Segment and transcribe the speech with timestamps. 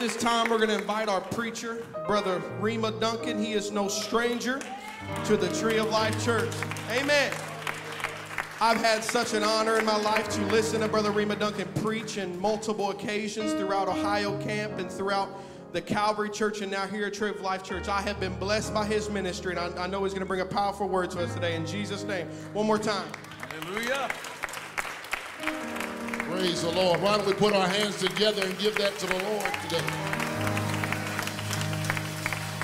[0.00, 3.38] this time, we're going to invite our preacher, Brother Rema Duncan.
[3.38, 4.58] He is no stranger
[5.26, 6.50] to the Tree of Life Church.
[6.90, 7.30] Amen.
[8.62, 12.16] I've had such an honor in my life to listen to Brother Rema Duncan preach
[12.16, 15.28] in multiple occasions throughout Ohio Camp and throughout
[15.72, 17.86] the Calvary Church and now here at Tree of Life Church.
[17.86, 20.40] I have been blessed by his ministry, and I, I know he's going to bring
[20.40, 21.54] a powerful word to us today.
[21.54, 22.26] In Jesus' name.
[22.54, 23.06] One more time.
[23.50, 24.08] Hallelujah.
[26.40, 27.02] Praise the Lord.
[27.02, 29.84] Why don't we put our hands together and give that to the Lord today?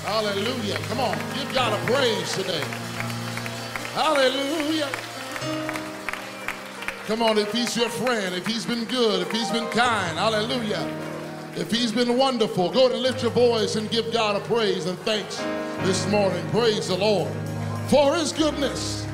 [0.01, 0.77] Hallelujah.
[0.87, 2.63] Come on, give God a praise today.
[3.93, 4.89] Hallelujah.
[7.05, 10.83] Come on, if he's your friend, if he's been good, if he's been kind, hallelujah.
[11.55, 14.97] If he's been wonderful, go and lift your voice and give God a praise and
[15.01, 15.37] thanks
[15.85, 16.43] this morning.
[16.49, 17.31] Praise the Lord
[17.89, 19.05] for his goodness,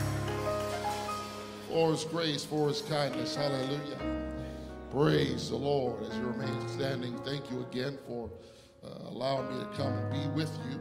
[1.67, 3.35] for his grace, for his kindness.
[3.35, 4.32] Hallelujah.
[4.93, 6.03] Praise the Lord.
[6.03, 8.29] As you remain standing, thank you again for
[8.85, 10.79] uh, allowing me to come and be with you.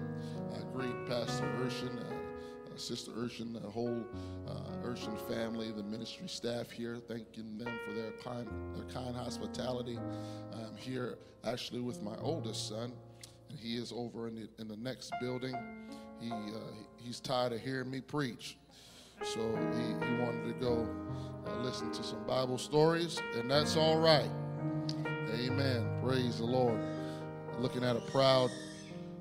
[0.52, 4.04] Uh, great Pastor Urshan, uh, uh, Sister Urshan, the whole
[4.46, 9.98] uh, Urshan family, the ministry staff here, thanking them for their kind, their kind hospitality.
[10.52, 12.92] I'm here actually with my oldest son,
[13.48, 15.56] and he is over in the, in the next building.
[16.20, 16.58] He, uh,
[16.98, 18.58] he's tired of hearing me preach.
[19.24, 19.40] So
[19.74, 20.86] he, he wanted to go
[21.46, 24.30] uh, listen to some Bible stories, and that's all right.
[25.34, 25.88] Amen.
[26.02, 26.80] Praise the Lord.
[27.58, 28.50] Looking at a proud,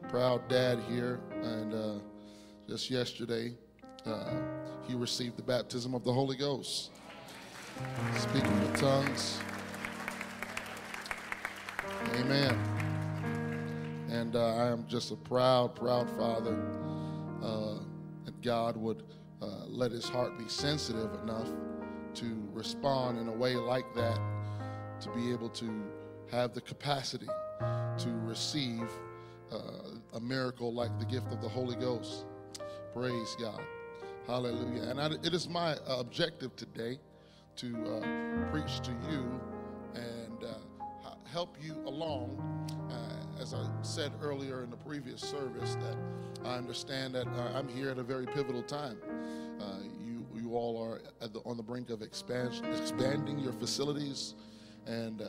[0.10, 2.00] proud dad here, and uh,
[2.68, 3.54] just yesterday,
[4.06, 4.34] uh,
[4.88, 6.92] he received the baptism of the Holy Ghost,
[8.18, 9.40] speaking with tongues.
[12.16, 12.58] Amen.
[14.10, 16.62] And uh, I am just a proud, proud father
[17.42, 17.76] uh,
[18.26, 19.04] that God would
[19.42, 21.50] uh, let his heart be sensitive enough
[22.16, 24.20] to respond in a way like that,
[25.02, 25.84] to be able to
[26.32, 27.28] have the capacity
[27.98, 28.90] to receive
[29.52, 29.58] uh,
[30.14, 32.26] a miracle like the gift of the Holy Ghost.
[32.94, 33.62] Praise God.
[34.28, 34.84] Hallelujah.
[34.84, 37.00] And I, it is my uh, objective today
[37.58, 39.40] to uh, preach to you
[39.96, 42.38] and uh, help you along.
[42.90, 45.98] Uh, as I said earlier in the previous service, that
[46.46, 48.98] I understand that uh, I'm here at a very pivotal time.
[50.52, 54.36] You, all are the, on the brink of expansion, expanding your facilities.
[54.86, 55.22] And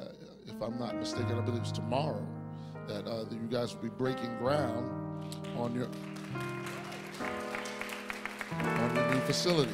[0.47, 2.27] if I'm not mistaken, I believe it's tomorrow
[2.89, 4.91] that, that you guys will be breaking ground
[5.57, 5.89] on your
[8.61, 9.73] on your new facility.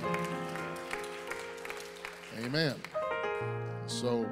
[2.44, 2.74] Amen.
[3.86, 4.26] So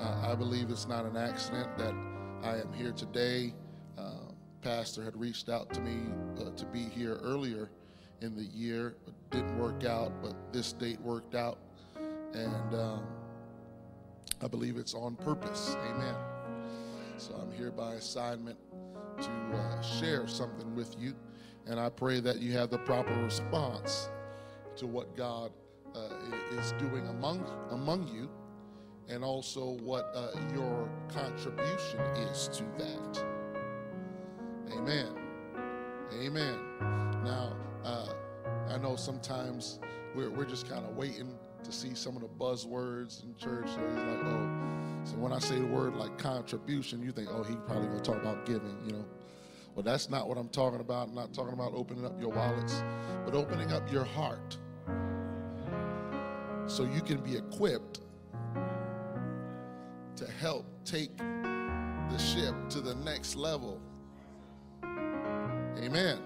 [0.00, 1.94] uh, I believe it's not an accident that
[2.42, 3.54] I am here today.
[3.96, 4.32] Uh,
[4.62, 7.70] Pastor had reached out to me uh, to be here earlier
[8.20, 8.96] in the year.
[9.06, 11.58] It didn't work out, but this date worked out.
[12.32, 13.04] And um,
[14.42, 15.76] I believe it's on purpose.
[15.90, 16.14] Amen.
[17.16, 18.58] So I'm here by assignment
[19.22, 21.14] to uh, share something with you.
[21.66, 24.08] And I pray that you have the proper response
[24.76, 25.52] to what God
[25.94, 26.08] uh,
[26.58, 28.28] is doing among, among you
[29.08, 33.24] and also what uh, your contribution is to that.
[34.72, 35.08] Amen.
[36.20, 36.58] Amen.
[37.24, 37.56] Now,
[38.70, 39.78] I know sometimes
[40.14, 43.66] we're, we're just kind of waiting to see some of the buzzwords in church.
[43.66, 44.50] So he's like, oh,
[45.04, 48.20] so when I say the word like contribution, you think, oh, he probably gonna talk
[48.20, 49.04] about giving, you know.
[49.74, 51.08] Well, that's not what I'm talking about.
[51.08, 52.82] I'm not talking about opening up your wallets,
[53.24, 54.56] but opening up your heart
[56.66, 58.00] so you can be equipped
[60.16, 63.80] to help take the ship to the next level.
[64.82, 66.20] Amen.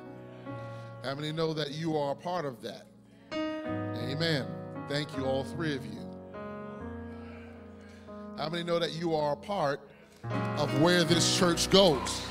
[1.04, 2.86] How many know that you are a part of that?
[3.32, 4.46] Amen.
[4.88, 6.00] Thank you, all three of you.
[8.36, 9.80] How many know that you are a part
[10.56, 12.22] of where this church goes?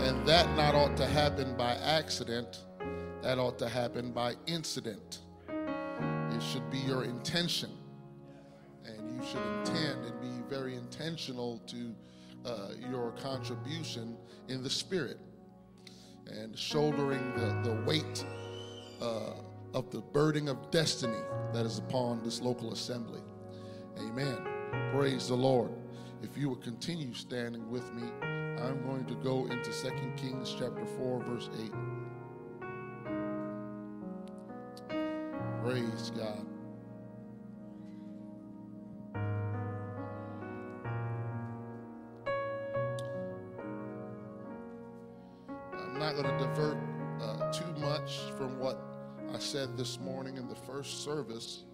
[0.00, 2.64] And that not ought to happen by accident,
[3.22, 5.20] that ought to happen by incident.
[5.48, 7.70] It should be your intention.
[8.84, 11.94] And you should intend and be very intentional to
[12.44, 14.16] uh, your contribution
[14.48, 15.18] in the spirit
[16.26, 18.24] and shouldering the, the weight
[19.00, 19.34] uh,
[19.74, 21.18] of the burden of destiny
[21.52, 23.20] that is upon this local assembly.
[23.98, 24.38] Amen.
[24.92, 25.70] Praise the Lord.
[26.22, 30.84] If you would continue standing with me, I'm going to go into 2 Kings chapter
[30.84, 31.72] 4, verse 8.
[35.62, 36.49] Praise God.
[49.60, 51.64] Said this morning in the first service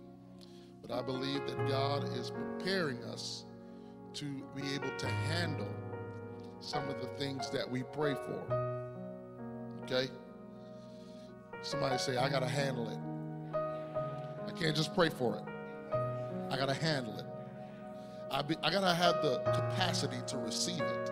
[0.83, 3.45] But I believe that God is preparing us
[4.15, 4.25] to
[4.57, 5.69] be able to handle
[6.59, 8.43] some of the things that we pray for.
[9.85, 10.09] Okay?
[11.63, 12.99] Somebody say, I got to handle it.
[14.49, 15.45] I can't just pray for it,
[16.51, 17.27] I got to handle it.
[18.33, 21.11] I, I got to have the capacity to receive it.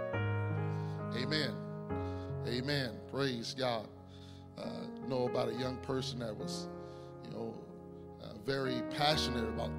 [1.17, 1.55] Amen.
[2.49, 2.99] Amen.
[3.13, 3.87] Praise God.
[4.59, 4.69] Uh,
[5.09, 6.69] know about a young person that was,
[7.25, 7.55] you know,
[8.23, 9.71] uh, very passionate about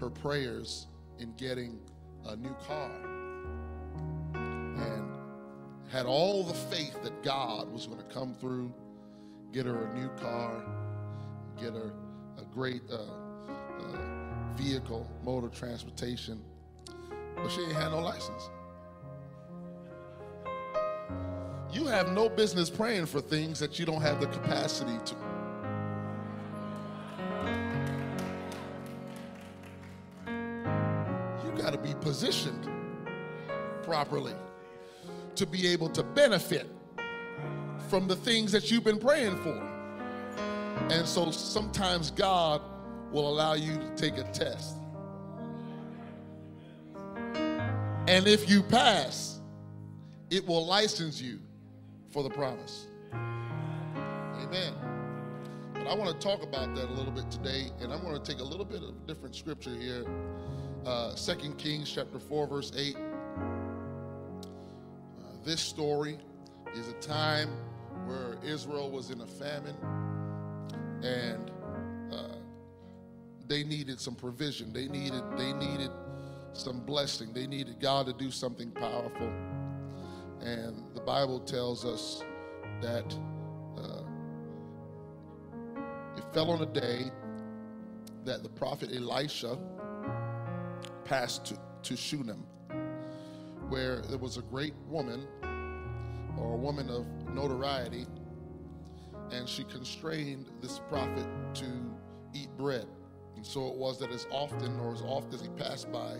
[0.00, 0.86] her prayers
[1.18, 1.78] in getting
[2.26, 2.90] a new car
[4.34, 5.12] and
[5.90, 8.72] had all the faith that God was going to come through,
[9.52, 10.64] get her a new car,
[11.56, 11.92] get her
[12.38, 13.98] a great uh, uh,
[14.56, 16.42] vehicle, mode of transportation,
[17.36, 18.50] but she ain't had no license.
[21.74, 25.14] You have no business praying for things that you don't have the capacity to.
[31.44, 32.70] You got to be positioned
[33.82, 34.34] properly
[35.34, 36.68] to be able to benefit
[37.88, 39.60] from the things that you've been praying for.
[40.90, 42.62] And so sometimes God
[43.10, 44.76] will allow you to take a test.
[48.06, 49.40] And if you pass,
[50.30, 51.40] it will license you
[52.14, 52.86] for the promise.
[53.12, 54.72] Amen.
[55.74, 58.22] But I want to talk about that a little bit today, and I'm going to
[58.22, 60.06] take a little bit of different scripture here.
[60.86, 62.96] Uh, 2 Kings chapter 4, verse 8.
[62.96, 63.00] Uh,
[65.44, 66.18] this story
[66.76, 67.48] is a time
[68.06, 69.76] where Israel was in a famine
[71.02, 71.50] and
[72.12, 72.36] uh,
[73.48, 74.72] they needed some provision.
[74.72, 75.90] They needed, they needed
[76.52, 77.32] some blessing.
[77.32, 79.32] They needed God to do something powerful.
[80.44, 82.22] And the Bible tells us
[82.82, 83.18] that
[83.78, 84.02] uh,
[86.18, 87.10] it fell on a day
[88.26, 89.58] that the prophet Elisha
[91.06, 92.44] passed to, to Shunem,
[93.70, 95.26] where there was a great woman
[96.38, 98.06] or a woman of notoriety,
[99.30, 101.64] and she constrained this prophet to
[102.34, 102.86] eat bread.
[103.44, 106.16] And so it was that as often or as oft as he passed by,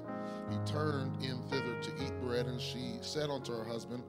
[0.50, 4.02] he turned in thither to eat bread, and she said unto her husband,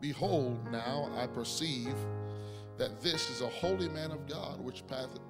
[0.00, 1.94] Behold, now I perceive
[2.78, 4.82] that this is a holy man of God, which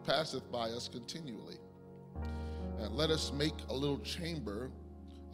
[0.04, 1.56] passeth by us continually.
[2.78, 4.70] And let us make a little chamber,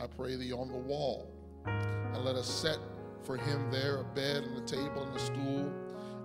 [0.01, 1.31] I pray thee, on the wall,
[1.67, 2.79] and let us set
[3.25, 5.71] for him there a bed and a table and a stool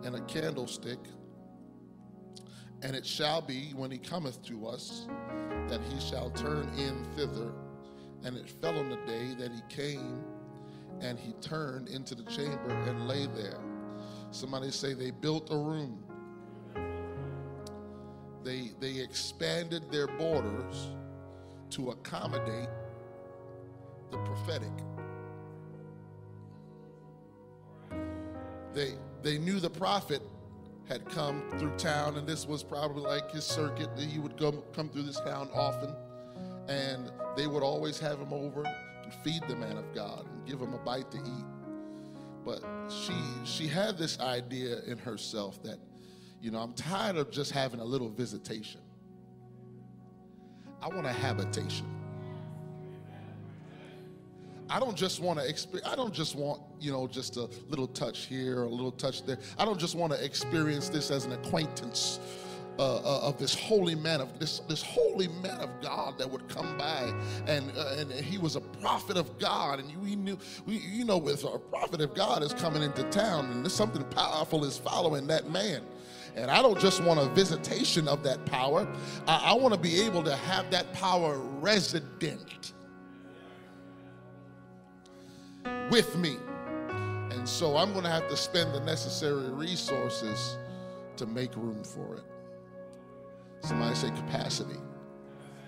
[0.06, 1.00] and a candlestick.
[2.81, 5.07] And it shall be when he cometh to us
[5.68, 7.51] that he shall turn in thither.
[8.24, 10.24] And it fell on the day that he came
[11.01, 13.60] and he turned into the chamber and lay there.
[14.31, 16.04] Somebody say they built a room.
[18.44, 20.89] They, they expanded their borders
[21.71, 22.69] to accommodate
[24.12, 24.71] the prophetic.
[28.74, 28.94] They,
[29.24, 30.21] they knew the prophet
[30.88, 33.96] had come through town, and this was probably like his circuit.
[33.96, 35.96] That he would come, come through this town often,
[36.68, 40.60] and they would always have him over and feed the man of God and give
[40.60, 41.46] him a bite to eat.
[42.44, 45.80] But she she had this idea in herself that,
[46.42, 48.81] you know, I'm tired of just having a little visitation.
[50.81, 51.88] I want a habitation.
[54.69, 57.88] I don't just want to experience, I don't just want, you know, just a little
[57.88, 59.38] touch here, a little touch there.
[59.60, 62.19] I don't just want to experience this as an acquaintance
[62.78, 66.50] uh, uh, of this holy man of this this holy man of God that would
[66.50, 67.14] come by,
[67.48, 71.18] and uh, and he was a prophet of God, and we knew we you know
[71.18, 75.26] with a prophet of God is coming into town, and there's something powerful is following
[75.28, 75.84] that man.
[76.36, 78.86] And I don't just want a visitation of that power.
[79.26, 82.74] I, I want to be able to have that power resident
[85.90, 86.38] with me.
[87.31, 90.57] And so I'm going to have to spend the necessary resources
[91.18, 92.24] to make room for it.
[93.62, 94.80] Somebody say capacity.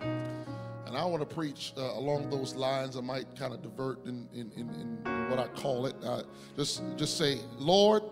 [0.01, 2.96] And I want to preach uh, along those lines.
[2.96, 4.70] I might kind of divert in, in, in,
[5.04, 5.96] in what I call it.
[6.04, 6.24] Uh,
[6.56, 8.04] just, just say, Lord,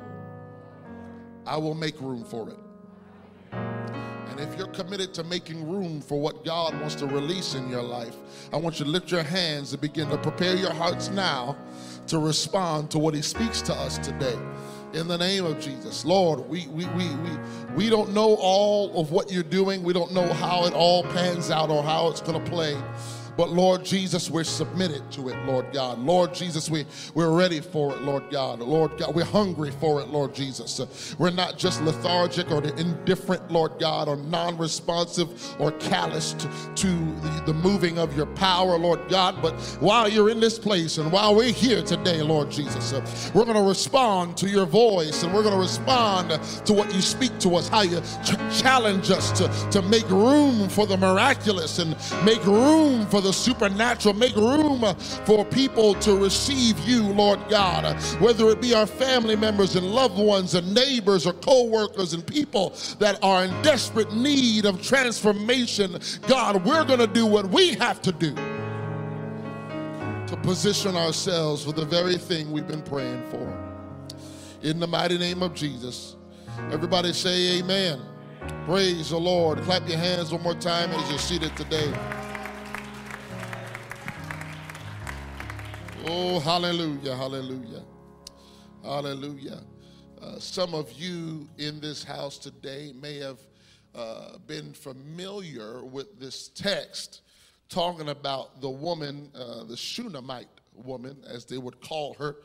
[1.45, 2.57] I will make room for it.
[4.37, 7.81] And if you're committed to making room for what God wants to release in your
[7.81, 8.17] life,
[8.51, 11.55] I want you to lift your hands and begin to prepare your hearts now
[12.07, 14.37] to respond to what He speaks to us today
[14.91, 16.03] in the name of Jesus.
[16.03, 17.29] Lord, we, we, we, we,
[17.77, 19.83] we don't know all of what you're doing.
[19.83, 22.75] We don't know how it all pans out or how it's going to play.
[23.37, 25.99] But Lord Jesus, we're submitted to it, Lord God.
[25.99, 28.59] Lord Jesus, we, we're ready for it, Lord God.
[28.59, 31.15] Lord God, we're hungry for it, Lord Jesus.
[31.19, 37.43] We're not just lethargic or indifferent, Lord God, or non responsive or calloused to the,
[37.47, 39.41] the moving of your power, Lord God.
[39.41, 42.93] But while you're in this place and while we're here today, Lord Jesus,
[43.33, 46.29] we're going to respond to your voice and we're going to respond
[46.65, 50.69] to what you speak to us, how you ch- challenge us to, to make room
[50.69, 54.13] for the miraculous and make room for the supernatural.
[54.13, 59.75] Make room for people to receive you, Lord God, whether it be our family members
[59.75, 64.65] and loved ones and neighbors or co workers and people that are in desperate need
[64.65, 65.99] of transformation.
[66.27, 68.33] God, we're going to do what we have to do
[70.27, 73.53] to position ourselves for the very thing we've been praying for.
[74.61, 76.15] In the mighty name of Jesus,
[76.71, 78.01] everybody say amen.
[78.65, 79.59] Praise the Lord.
[79.63, 81.93] Clap your hands one more time as you're seated today.
[86.07, 87.83] Oh, hallelujah, hallelujah,
[88.83, 89.63] hallelujah.
[90.21, 93.39] Uh, some of you in this house today may have
[93.95, 97.21] uh, been familiar with this text
[97.69, 102.35] talking about the woman, uh, the Shunammite woman, as they would call her.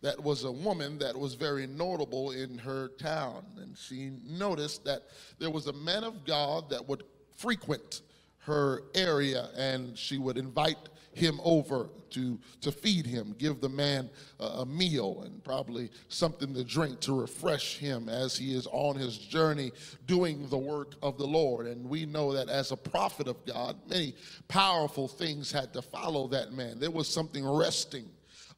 [0.00, 3.44] That was a woman that was very notable in her town.
[3.58, 5.02] And she noticed that
[5.38, 7.02] there was a man of God that would
[7.36, 8.00] frequent
[8.38, 10.78] her area and she would invite
[11.12, 16.64] him over to, to feed him, give the man a, meal and probably something to
[16.64, 19.72] drink to refresh him as he is on his journey
[20.06, 21.66] doing the work of the Lord.
[21.66, 24.14] And we know that as a prophet of God, many
[24.48, 26.78] powerful things had to follow that man.
[26.78, 28.08] There was something resting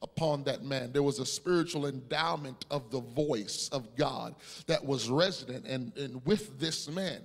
[0.02, 0.92] upon that man.
[0.92, 4.34] There was a spiritual endowment of the voice of God
[4.66, 7.20] that was resident and, and with this man.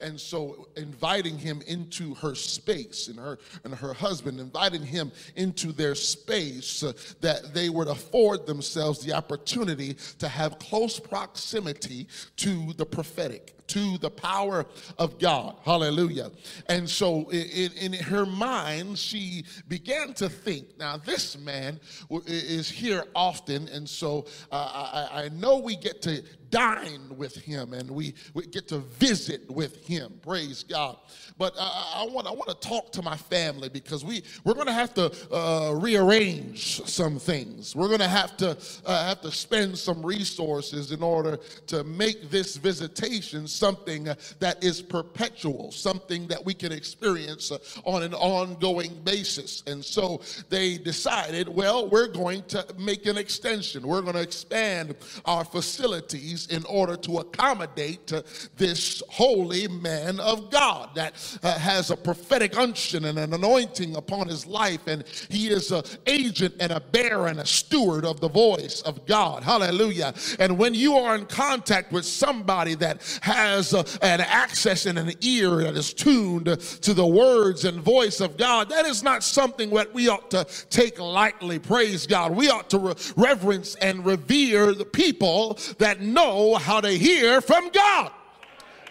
[0.00, 5.72] And so inviting him into her space and her and her husband, inviting him into
[5.72, 12.72] their space uh, that they would afford themselves the opportunity to have close proximity to
[12.74, 14.66] the prophetic to the power
[14.98, 15.56] of God.
[15.64, 16.30] Hallelujah.
[16.68, 21.80] And so in, in, her mind, she began to think, now this man
[22.26, 27.72] is here often, and so uh, I, I know we get to dine with him
[27.72, 30.12] and we, we get to visit with him.
[30.22, 30.98] Praise God.
[31.38, 34.66] But uh, I, want, I want to talk to my family because we, we're going
[34.66, 37.74] to have to uh, rearrange some things.
[37.74, 42.30] We're going to have to uh, have to spend some resources in order to make
[42.30, 44.04] this visitation something
[44.38, 47.50] that is perpetual, something that we can experience
[47.84, 49.62] on an ongoing basis.
[49.66, 53.86] And so they decided, well, we're going to make an extension.
[53.86, 58.12] We're going to expand our facilities in order to accommodate
[58.56, 64.28] this holy man of God that uh, has a prophetic unction and an anointing upon
[64.28, 64.86] his life.
[64.86, 69.06] And he is an agent and a bearer and a steward of the voice of
[69.06, 69.42] God.
[69.42, 70.14] Hallelujah.
[70.38, 75.12] And when you are in contact with somebody that has uh, an access and an
[75.20, 79.70] ear that is tuned to the words and voice of God, that is not something
[79.70, 81.58] that we ought to take lightly.
[81.58, 82.32] Praise God.
[82.32, 87.40] We ought to re- reverence and revere the people that know know how to hear
[87.40, 88.10] from God.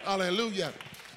[0.04, 0.74] Hallelujah.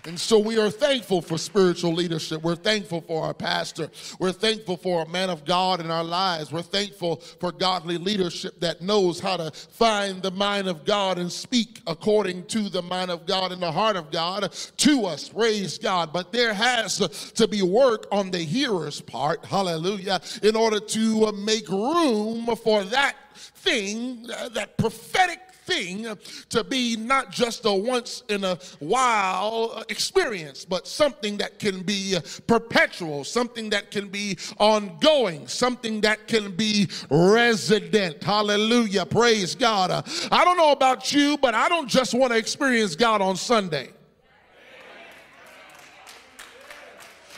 [0.06, 2.42] And so we are thankful for spiritual leadership.
[2.42, 3.90] We're thankful for our pastor.
[4.18, 6.52] We're thankful for a man of God in our lives.
[6.52, 11.32] We're thankful for godly leadership that knows how to find the mind of God and
[11.32, 15.30] speak according to the mind of God and the heart of God to us.
[15.30, 16.12] Praise God.
[16.12, 16.98] But there has
[17.36, 19.42] to be work on the hearer's part.
[19.46, 20.20] Hallelujah.
[20.42, 26.06] In order to make room for that thing, that prophetic thing
[26.50, 32.16] to be not just a once in a while experience, but something that can be
[32.46, 38.22] perpetual, something that can be ongoing, something that can be resident.
[38.22, 39.06] Hallelujah.
[39.06, 39.90] Praise God.
[40.30, 43.90] I don't know about you, but I don't just want to experience God on Sunday.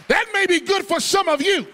[0.09, 1.67] That may be good for some of you.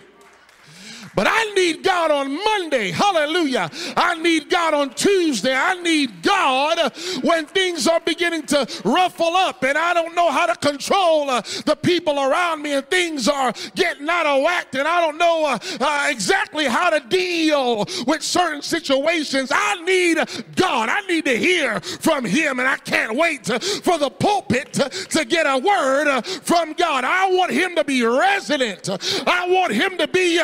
[1.15, 2.91] But I need God on Monday.
[2.91, 3.71] Hallelujah.
[3.97, 5.55] I need God on Tuesday.
[5.55, 6.93] I need God
[7.23, 11.43] when things are beginning to ruffle up and I don't know how to control uh,
[11.67, 15.47] the people around me and things are getting out of whack and I don't know
[15.47, 19.51] uh, uh, exactly how to deal with certain situations.
[19.53, 20.19] I need
[20.57, 20.89] God.
[20.89, 24.89] I need to hear from Him and I can't wait to, for the pulpit to,
[24.89, 27.05] to get a word uh, from God.
[27.05, 28.89] I want Him to be resident.
[29.27, 30.41] I want Him to be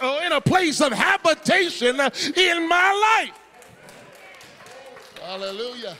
[0.00, 2.00] uh, uh, in a place of habitation
[2.36, 3.38] in my life.
[5.22, 5.96] Hallelujah.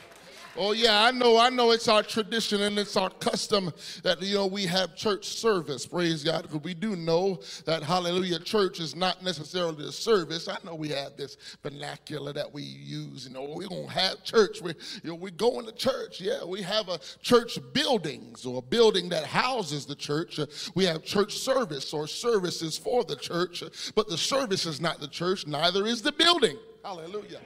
[0.59, 3.73] Oh yeah, I know, I know it's our tradition and it's our custom
[4.03, 5.87] that you know we have church service.
[5.87, 6.43] Praise God.
[6.43, 10.49] Because we do know that hallelujah church is not necessarily a service.
[10.49, 14.63] I know we have this vernacular that we use, you know, we're gonna have church.
[14.63, 16.21] We you know, we going to church.
[16.21, 20.41] Yeah, we have a church buildings or a building that houses the church.
[20.75, 23.63] We have church service or services for the church,
[23.95, 26.57] but the service is not the church, neither is the building.
[26.83, 27.41] Hallelujah.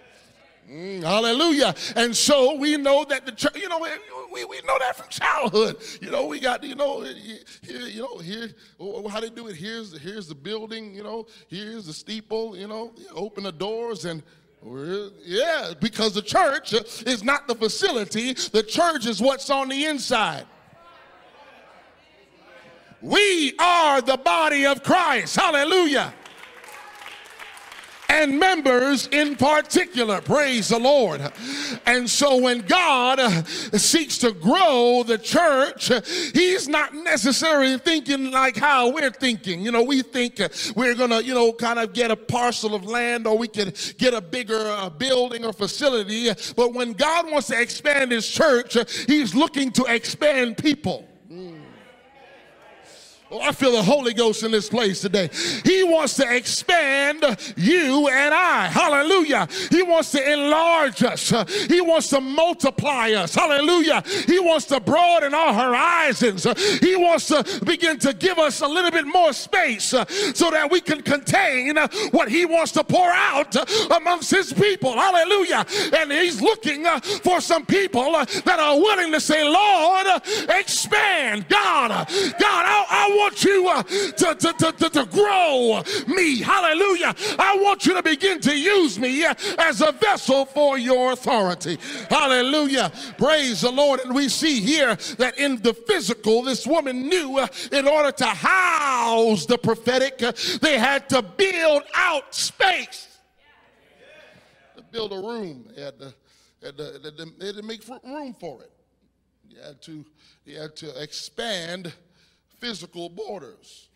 [0.71, 1.75] Mm, hallelujah.
[1.97, 3.85] And so we know that the church, you know,
[4.33, 5.77] we, we know that from childhood.
[6.01, 8.51] You know, we got, you know, here, you know, here,
[9.11, 9.57] how they do it.
[9.57, 14.23] Here's, here's the building, you know, here's the steeple, you know, open the doors and
[15.25, 20.45] yeah, because the church is not the facility, the church is what's on the inside.
[23.01, 25.35] We are the body of Christ.
[25.35, 26.13] Hallelujah
[28.11, 30.21] and members in particular.
[30.21, 31.23] Praise the Lord.
[31.87, 35.93] And so when God seeks to grow the church,
[36.35, 39.61] He's not necessarily thinking like how we're thinking.
[39.61, 40.41] You know, we think
[40.75, 43.73] we're going to, you know, kind of get a parcel of land or we can
[43.97, 46.31] get a bigger uh, building or facility.
[46.57, 48.77] But when God wants to expand His church,
[49.07, 51.07] He's looking to expand people.
[53.33, 55.31] Oh, I feel the Holy Ghost in this place today.
[55.65, 57.23] He wants to expand
[57.57, 58.67] you and I.
[58.67, 59.47] Hallelujah.
[59.71, 61.31] He wants to enlarge us.
[61.69, 63.33] He wants to multiply us.
[63.33, 64.03] Hallelujah.
[64.27, 66.43] He wants to broaden our horizons.
[66.81, 70.69] He wants to begin to give us a little bit more space uh, so that
[70.69, 73.65] we can contain uh, what he wants to pour out uh,
[73.97, 74.93] amongst his people.
[74.93, 75.65] Hallelujah.
[75.97, 76.85] And he's looking
[77.23, 80.07] for some people that are willing to say, Lord,
[80.49, 81.49] expand.
[81.49, 86.41] God, God, I, I want you uh, to, to, to, to, grow me.
[86.41, 87.15] Hallelujah.
[87.39, 91.79] I want you to begin to use me uh, as a vessel for your authority.
[92.09, 92.91] Hallelujah.
[93.19, 94.01] Praise the Lord.
[94.01, 98.27] And we see here that in the physical, this woman knew uh, in order to
[98.27, 100.19] house the prophetic,
[100.61, 103.19] they had to build out space.
[104.77, 105.69] To build a room.
[105.77, 106.15] They had to,
[106.63, 107.01] had to,
[107.41, 108.73] had to make room for it.
[109.49, 110.05] You had to,
[110.55, 111.93] had to expand
[112.61, 113.89] physical borders.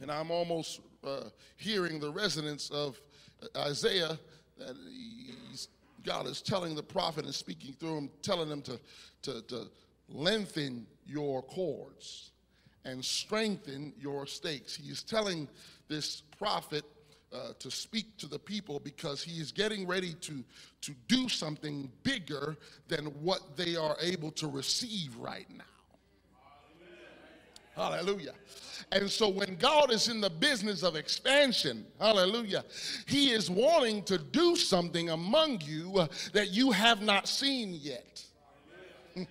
[0.00, 1.24] And I'm almost uh,
[1.56, 3.00] hearing the resonance of
[3.56, 4.18] Isaiah
[4.58, 4.76] that
[6.04, 8.80] God is telling the prophet and speaking through him, telling him to,
[9.22, 9.70] to, to
[10.08, 12.30] lengthen your cords
[12.84, 14.74] and strengthen your stakes.
[14.74, 15.48] He is telling
[15.88, 16.84] this prophet
[17.32, 20.42] uh, to speak to the people because he is getting ready to,
[20.80, 22.56] to do something bigger
[22.88, 25.64] than what they are able to receive right now.
[27.74, 28.34] Hallelujah.
[28.92, 32.64] And so when God is in the business of expansion, hallelujah,
[33.06, 38.24] he is wanting to do something among you uh, that you have not seen yet.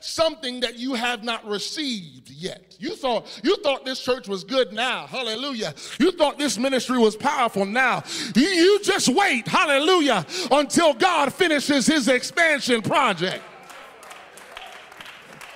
[0.00, 2.76] something that you have not received yet.
[2.78, 5.06] You thought you thought this church was good now.
[5.06, 5.74] Hallelujah.
[5.98, 8.02] You thought this ministry was powerful now.
[8.34, 13.42] You, you just wait, hallelujah, until God finishes his expansion project.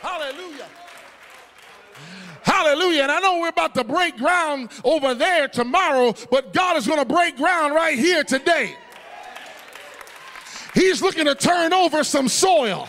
[0.01, 0.67] Hallelujah.
[2.57, 3.03] Hallelujah.
[3.03, 6.99] And I know we're about to break ground over there tomorrow, but God is going
[6.99, 8.75] to break ground right here today.
[10.73, 12.89] He's looking to turn over some soil.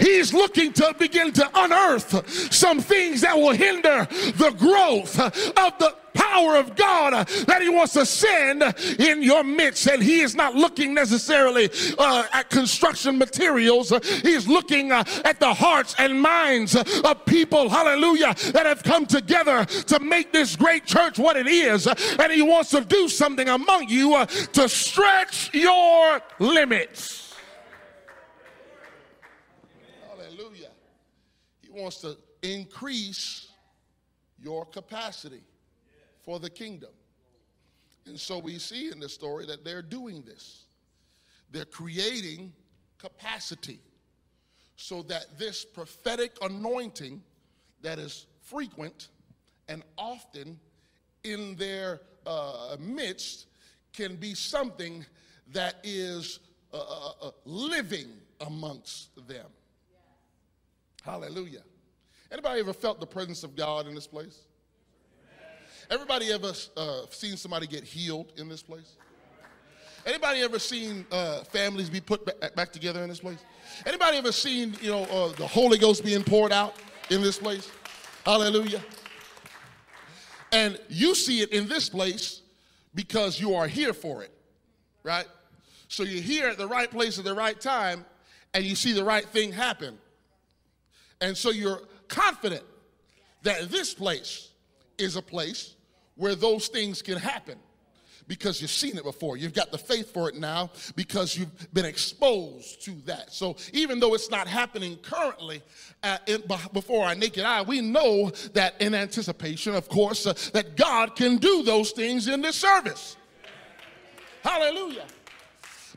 [0.00, 5.94] He's looking to begin to unearth some things that will hinder the growth of the
[6.16, 8.62] power of God that He wants to send
[8.98, 9.86] in your midst.
[9.86, 15.52] And He is not looking necessarily uh, at construction materials, He's looking uh, at the
[15.52, 21.18] hearts and minds of people, hallelujah, that have come together to make this great church
[21.18, 21.86] what it is.
[21.86, 27.34] And He wants to do something among you uh, to stretch your limits.
[30.08, 30.70] Hallelujah.
[31.60, 33.48] He wants to increase
[34.38, 35.42] your capacity
[36.26, 36.90] for the kingdom.
[38.04, 40.64] And so we see in the story that they're doing this.
[41.50, 42.52] They're creating
[42.98, 43.78] capacity
[44.76, 47.22] so that this prophetic anointing
[47.82, 49.08] that is frequent
[49.68, 50.58] and often
[51.24, 53.46] in their uh, midst
[53.92, 55.06] can be something
[55.52, 56.40] that is
[56.72, 58.08] uh, uh, uh living
[58.40, 59.46] amongst them.
[61.02, 61.62] Hallelujah.
[62.30, 64.45] Anybody ever felt the presence of God in this place?
[65.88, 68.94] Everybody ever uh, seen somebody get healed in this place?
[70.04, 73.38] Anybody ever seen uh, families be put back together in this place?
[73.84, 76.74] Anybody ever seen, you know, uh, the Holy Ghost being poured out
[77.10, 77.70] in this place?
[78.24, 78.82] Hallelujah.
[80.52, 82.42] And you see it in this place
[82.94, 84.32] because you are here for it,
[85.02, 85.26] right?
[85.88, 88.04] So you're here at the right place at the right time,
[88.54, 89.98] and you see the right thing happen.
[91.20, 92.64] And so you're confident
[93.42, 94.50] that this place
[94.98, 95.75] is a place
[96.16, 97.58] where those things can happen
[98.28, 99.36] because you've seen it before.
[99.36, 103.32] You've got the faith for it now because you've been exposed to that.
[103.32, 105.62] So even though it's not happening currently
[106.02, 110.76] uh, in, before our naked eye, we know that in anticipation, of course, uh, that
[110.76, 113.16] God can do those things in this service.
[114.42, 115.04] Hallelujah.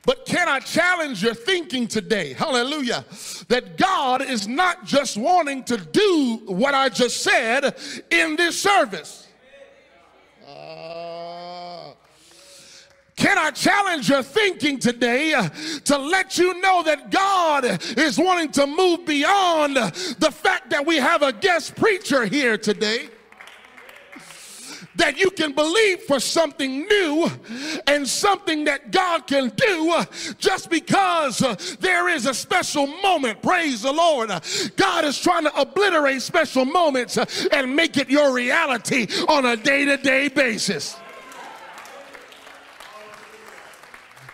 [0.05, 2.33] But can I challenge your thinking today?
[2.33, 3.03] Hallelujah.
[3.49, 7.75] That God is not just wanting to do what I just said
[8.09, 9.28] in this service.
[13.19, 15.49] Can I challenge your thinking today uh,
[15.83, 17.65] to let you know that God
[17.97, 23.09] is wanting to move beyond the fact that we have a guest preacher here today?
[24.95, 27.31] that you can believe for something new
[27.87, 30.03] and something that God can do
[30.37, 33.41] just because uh, there is a special moment.
[33.41, 34.29] Praise the Lord.
[34.75, 39.55] God is trying to obliterate special moments uh, and make it your reality on a
[39.55, 40.97] day to day basis.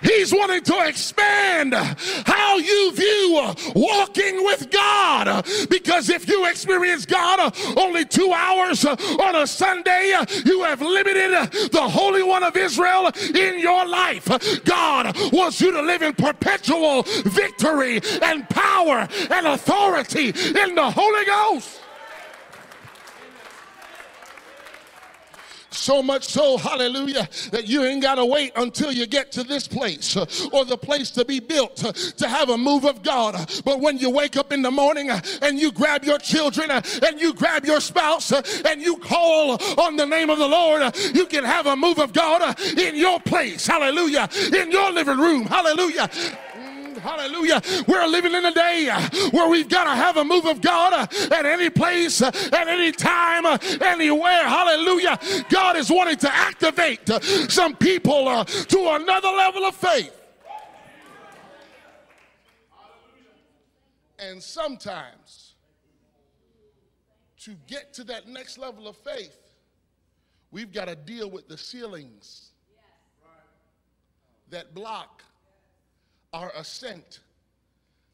[0.05, 5.45] He's wanting to expand how you view walking with God.
[5.69, 10.13] Because if you experience God only two hours on a Sunday,
[10.45, 11.31] you have limited
[11.71, 14.27] the Holy One of Israel in your life.
[14.63, 21.25] God wants you to live in perpetual victory and power and authority in the Holy
[21.25, 21.81] Ghost.
[25.75, 29.67] So much so, hallelujah, that you ain't got to wait until you get to this
[29.67, 33.35] place uh, or the place to be built uh, to have a move of God.
[33.63, 37.19] But when you wake up in the morning uh, and you grab your children and
[37.19, 41.43] you grab your spouse and you call on the name of the Lord, you can
[41.43, 43.67] have a move of God in your place.
[43.67, 44.29] Hallelujah.
[44.53, 45.45] In your living room.
[45.45, 46.09] Hallelujah.
[46.97, 47.61] Hallelujah.
[47.87, 50.93] We're living in a day uh, where we've got to have a move of God
[50.93, 53.45] uh, at any place, uh, at any time,
[53.81, 54.47] anywhere.
[54.47, 55.19] Hallelujah.
[55.49, 57.07] God is wanting to activate
[57.49, 60.21] some people to another level of faith.
[64.17, 65.55] And sometimes,
[67.41, 69.37] to get to that next level of faith,
[70.51, 72.51] we've got to deal with the ceilings
[74.49, 75.23] that block
[76.35, 77.21] our ascent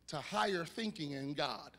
[0.05, 1.71] to higher thinking in God.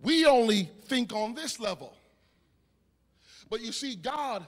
[0.00, 1.94] We only think on this level.
[3.50, 4.46] But you see, God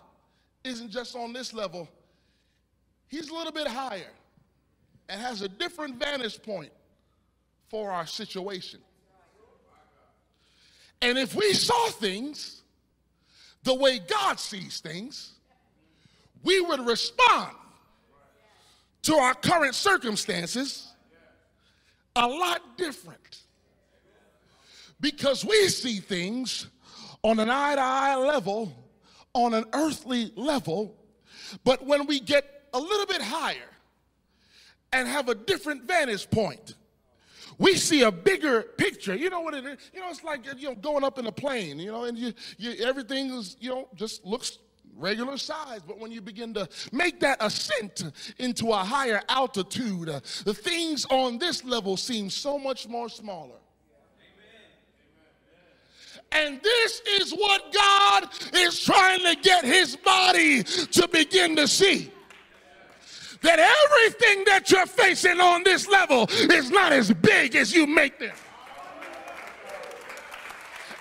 [0.65, 1.89] isn't just on this level,
[3.09, 4.13] He's a little bit higher
[5.09, 6.73] and has a different vantage point
[7.69, 8.81] for our situation.
[11.03, 12.63] And if we saw things
[13.63, 15.35] the way God sees things,
[16.43, 17.55] we would respond
[19.07, 20.92] to our current circumstances
[22.16, 23.42] a lot different.
[25.01, 26.66] Because we see things
[27.23, 28.73] on an eye to eye level,
[29.33, 30.97] on an earthly level,
[31.62, 33.71] but when we get a little bit higher
[34.92, 36.75] and have a different vantage point,
[37.59, 39.14] we see a bigger picture.
[39.14, 39.79] You know what it is?
[39.95, 41.79] You know, it's like you know going up in a plane.
[41.79, 44.59] You know, and you, you everything is you know just looks
[44.97, 45.81] regular size.
[45.87, 48.05] But when you begin to make that ascent
[48.39, 53.57] into a higher altitude, uh, the things on this level seem so much more smaller.
[56.33, 62.11] And this is what God is trying to get his body to begin to see.
[63.43, 68.19] That everything that you're facing on this level is not as big as you make
[68.19, 68.33] them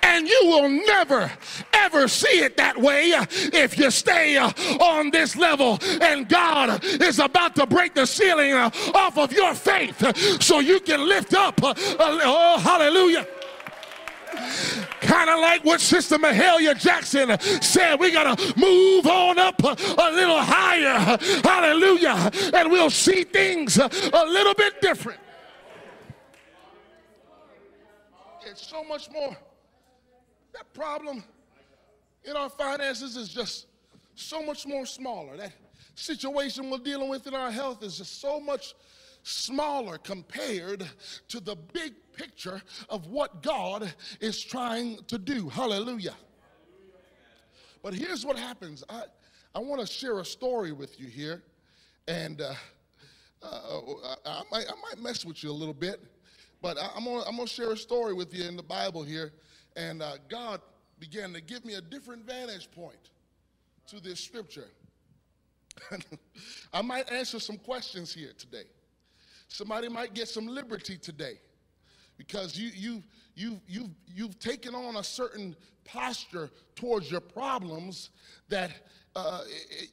[0.06, 1.32] and you will never
[1.74, 3.12] ever see it that way
[3.54, 8.54] if you stay uh, on this level and God is about to break the ceiling
[8.54, 10.00] uh, off of your faith
[10.42, 13.28] so you can lift up uh, oh hallelujah
[15.02, 18.00] kind of like what Sister Mahalia Jackson said.
[18.00, 21.18] We got to move on up a, little higher.
[21.44, 22.32] Hallelujah.
[22.54, 23.90] And we'll see things a
[24.26, 25.20] little bit different.
[28.46, 29.38] It's so much more
[30.56, 31.24] that problem
[32.24, 33.68] in our finances is just
[34.16, 35.36] so much more smaller.
[35.36, 35.52] That
[35.96, 38.74] situation we're dealing with in our health is just so much
[39.24, 40.88] smaller compared
[41.28, 45.50] to the big picture of what God is trying to do.
[45.50, 46.16] Hallelujah.
[47.84, 48.84] But here's what happens.
[48.90, 49.04] I,
[49.54, 51.44] I want to share a story with you here.
[52.08, 52.54] And uh,
[53.44, 53.82] uh,
[54.26, 56.02] I, might, I might mess with you a little bit,
[56.62, 59.34] but I, I'm going to share a story with you in the Bible here
[59.76, 60.62] and uh, God
[61.00, 63.10] began to give me a different vantage point
[63.88, 64.68] to this scripture.
[66.74, 68.64] I might answer some questions here today.
[69.48, 71.40] Somebody might get some liberty today
[72.18, 73.04] because you, you,
[73.36, 78.10] you, you've, you've taken on a certain posture towards your problems
[78.50, 78.72] that
[79.16, 79.42] uh,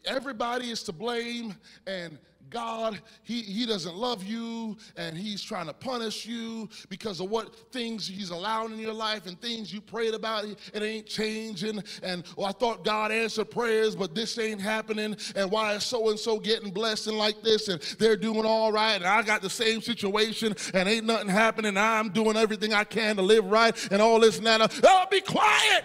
[0.05, 1.55] everybody is to blame
[1.87, 2.19] and
[2.53, 7.73] God, he, he doesn't love you and he's trying to punish you because of what
[7.73, 10.45] things he's allowing in your life and things you prayed about.
[10.45, 11.83] It ain't changing.
[12.03, 15.17] And well, I thought God answered prayers, but this ain't happening.
[15.35, 17.69] And why is so and so getting blessed and like this?
[17.69, 18.97] And they're doing all right.
[18.97, 21.79] And I got the same situation and ain't nothing happening.
[21.79, 24.81] I'm doing everything I can to live right and all this and that.
[24.85, 25.85] Oh, be quiet.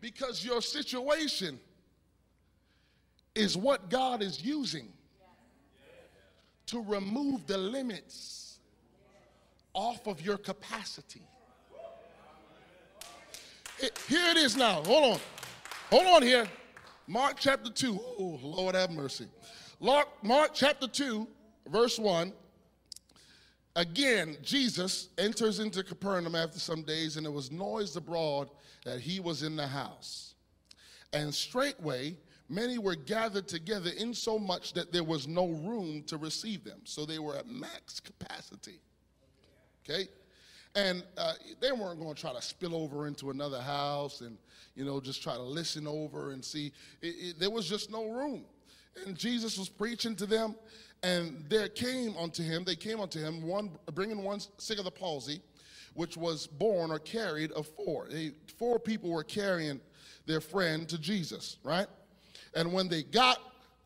[0.00, 1.60] Because your situation
[3.36, 4.88] is what God is using
[6.66, 8.58] to remove the limits
[9.72, 11.22] off of your capacity.
[13.78, 14.82] It, here it is now.
[14.84, 15.20] Hold on.
[15.90, 16.48] Hold on here.
[17.06, 18.00] Mark chapter 2.
[18.18, 19.26] Oh, Lord have mercy.
[19.80, 21.28] Mark, Mark chapter 2,
[21.68, 22.32] verse 1.
[23.76, 28.48] Again, Jesus enters into Capernaum after some days, and there was noise abroad
[28.86, 30.34] that he was in the house.
[31.12, 32.16] And straightway,
[32.48, 36.80] many were gathered together insomuch that there was no room to receive them.
[36.84, 38.80] So they were at max capacity.
[39.84, 40.08] Okay?
[40.74, 44.36] And uh, they weren't going to try to spill over into another house and,
[44.74, 46.72] you know, just try to listen over and see.
[47.00, 48.44] It, it, there was just no room.
[49.04, 50.54] And Jesus was preaching to them,
[51.02, 54.90] and there came unto him, they came unto him, one bringing one sick of the
[54.90, 55.40] palsy,
[55.94, 58.06] which was born or carried of four.
[58.10, 59.80] They, four people were carrying
[60.26, 61.86] their friend to Jesus, right?
[62.54, 63.38] And when they got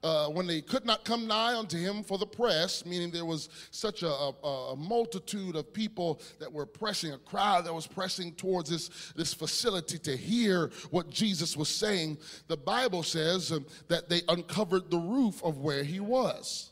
[0.03, 3.51] uh, when they could not come nigh unto him for the press, meaning there was
[3.71, 4.31] such a, a,
[4.73, 9.35] a, multitude of people that were pressing, a crowd that was pressing towards this, this
[9.35, 12.17] facility to hear what Jesus was saying,
[12.49, 16.71] the Bible says um, that they uncovered the roof of where he was.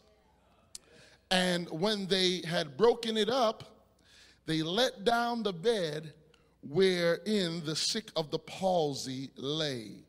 [1.31, 3.65] And when they had broken it up,
[4.47, 6.15] they let down the bed
[6.63, 10.08] wherein the sick of the palsy lay.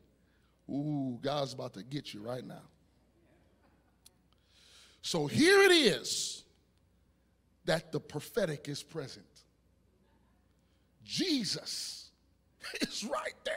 [0.70, 2.62] Ooh, God's about to get you right now.
[5.02, 6.44] So here it is
[7.64, 9.26] that the prophetic is present.
[11.04, 12.10] Jesus
[12.80, 13.54] is right there.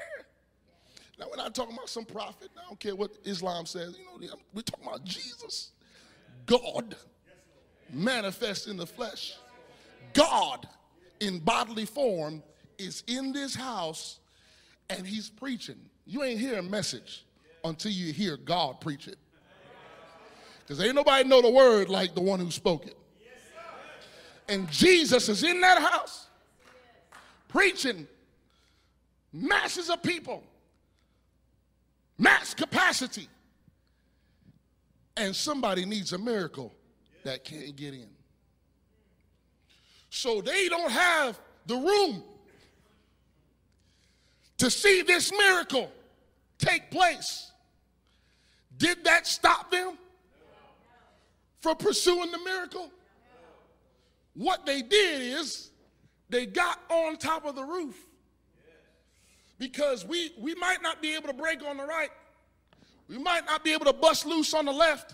[1.19, 2.49] Now, we're not talking about some prophet.
[2.57, 3.97] I don't care what Islam says.
[4.19, 5.71] You know, we're talking about Jesus,
[6.45, 6.95] God,
[7.91, 9.35] manifest in the flesh.
[10.13, 10.67] God
[11.19, 12.41] in bodily form
[12.77, 14.19] is in this house
[14.89, 15.89] and he's preaching.
[16.05, 17.25] You ain't hear a message
[17.63, 19.17] until you hear God preach it.
[20.59, 22.97] Because ain't nobody know the word like the one who spoke it.
[24.49, 26.27] And Jesus is in that house
[27.47, 28.07] preaching
[29.31, 30.43] masses of people,
[32.17, 33.27] mass capacity.
[35.15, 36.73] And somebody needs a miracle
[37.23, 38.09] that can't get in.
[40.09, 42.23] So they don't have the room
[44.57, 45.91] to see this miracle
[46.57, 47.51] take place.
[48.77, 49.97] Did that stop them
[51.61, 52.89] from pursuing the miracle?
[54.35, 55.69] What they did is
[56.29, 57.95] they got on top of the roof.
[59.59, 62.09] Because we, we might not be able to break on the right,
[63.07, 65.13] we might not be able to bust loose on the left.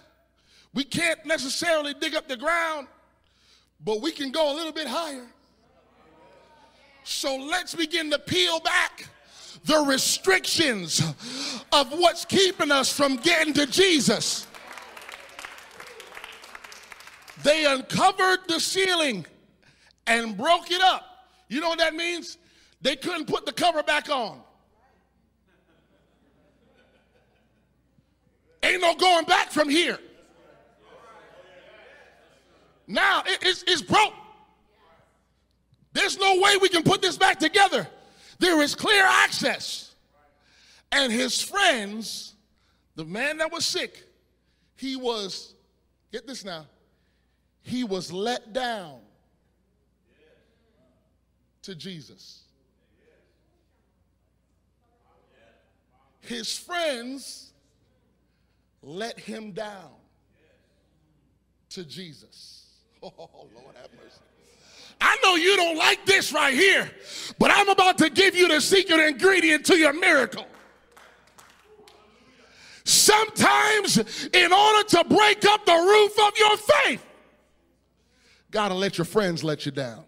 [0.74, 2.88] We can't necessarily dig up the ground,
[3.84, 5.28] but we can go a little bit higher.
[7.04, 9.08] So let's begin to peel back
[9.66, 11.00] the restrictions
[11.72, 14.48] of what's keeping us from getting to Jesus.
[17.44, 19.26] They uncovered the ceiling
[20.08, 21.06] and broke it up.
[21.48, 22.38] You know what that means?
[22.82, 24.42] They couldn't put the cover back on.
[28.62, 30.00] Ain't no going back from here.
[32.88, 34.14] Now it, it's, it's broke.
[35.94, 37.88] There's no way we can put this back together.
[38.40, 39.94] There is clear access.
[40.92, 42.34] And his friends,
[42.96, 44.06] the man that was sick,
[44.76, 45.54] he was,
[46.12, 46.66] get this now,
[47.62, 49.00] he was let down
[51.64, 52.44] to Jesus.
[56.22, 57.52] His friends
[58.82, 59.92] let him down
[61.70, 62.66] to Jesus.
[63.02, 64.20] Oh, Lord have mercy.
[65.02, 66.90] I know you don't like this right here,
[67.38, 70.46] but I'm about to give you the secret ingredient to your miracle.
[72.84, 73.98] Sometimes,
[74.34, 77.06] in order to break up the roof of your faith,
[78.52, 80.04] gotta let your friends let you down.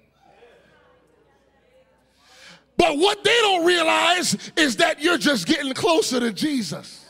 [2.75, 7.00] But what they don't realize is that you're just getting closer to Jesus.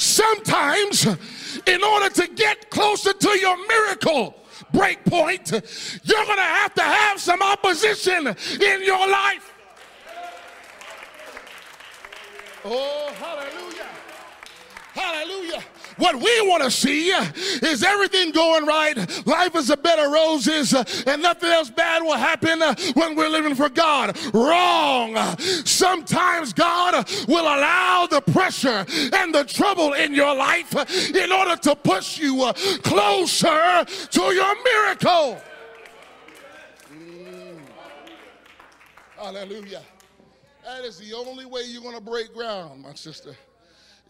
[0.00, 1.06] Sometimes,
[1.66, 4.34] in order to get closer to your miracle
[4.72, 9.52] break point, you're going to have to have some opposition in your life.
[12.64, 13.88] Oh, hallelujah.
[14.92, 15.62] Hallelujah.
[16.00, 18.96] What we want to see is everything going right.
[19.26, 20.72] Life is a bed of roses
[21.06, 22.58] and nothing else bad will happen
[22.94, 24.18] when we're living for God.
[24.32, 25.14] Wrong.
[25.66, 30.74] Sometimes God will allow the pressure and the trouble in your life
[31.14, 32.50] in order to push you
[32.82, 35.38] closer to your miracle.
[36.90, 37.60] Mm.
[39.18, 39.82] Hallelujah.
[40.64, 43.36] That is the only way you're going to break ground, my sister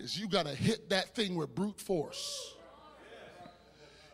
[0.01, 2.55] is you got to hit that thing with brute force.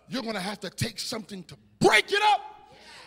[0.09, 2.41] You're going to have to take something to break it up.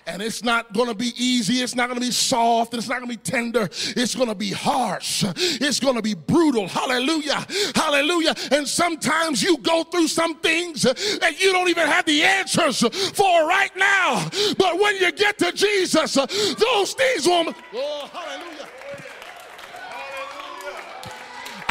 [0.08, 1.62] And it's not going to be easy.
[1.62, 2.74] It's not going to be soft.
[2.74, 3.70] It's not going to be tender.
[3.72, 5.24] It's going to be harsh.
[5.36, 6.68] It's going to be brutal.
[6.68, 7.46] Hallelujah.
[7.76, 8.34] Hallelujah.
[8.52, 13.48] And sometimes you go through some things that you don't even have the answers for
[13.48, 14.28] right now.
[14.58, 17.54] But when you get to Jesus, those things will.
[17.76, 18.49] Oh, hallelujah.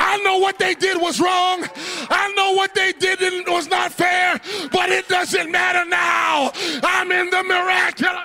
[0.09, 1.65] I know what they did was wrong.
[2.09, 4.41] I know what they did was not fair,
[4.73, 6.51] but it doesn't matter now.
[6.83, 8.25] I'm in the miraculous.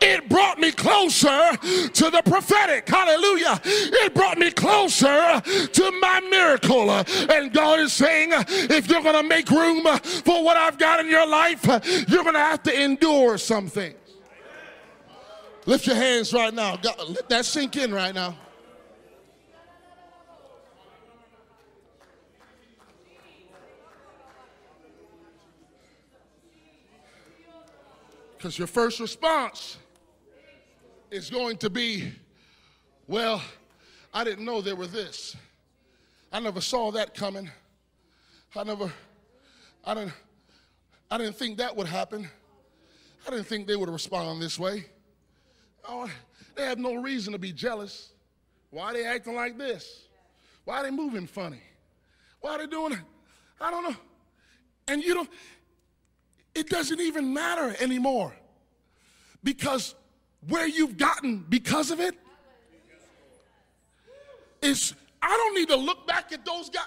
[0.00, 2.88] It brought me closer to the prophetic.
[2.88, 3.60] Hallelujah.
[3.64, 6.90] It brought me closer to my miracle.
[6.90, 11.08] And God is saying, if you're going to make room for what I've got in
[11.08, 11.66] your life,
[12.08, 13.94] you're going to have to endure something.
[15.66, 16.76] Lift your hands right now.
[16.76, 18.36] God, let that sink in right now.
[28.36, 29.78] Because your first response
[31.10, 32.12] is going to be,
[33.06, 33.40] well,
[34.12, 35.34] I didn't know there were this.
[36.30, 37.50] I never saw that coming.
[38.54, 38.92] I never,
[39.82, 40.12] I didn't,
[41.10, 42.28] I didn't think that would happen.
[43.26, 44.84] I didn't think they would respond this way.
[45.86, 46.08] Oh,
[46.54, 48.10] they have no reason to be jealous.
[48.70, 50.08] Why are they acting like this?
[50.64, 51.60] Why are they moving funny?
[52.40, 53.00] Why are they doing it?
[53.60, 53.96] I don't know.
[54.88, 55.30] And you don't,
[56.54, 58.34] it doesn't even matter anymore
[59.42, 59.94] because
[60.48, 62.14] where you've gotten because of it
[64.62, 66.84] is, I don't need to look back at those guys.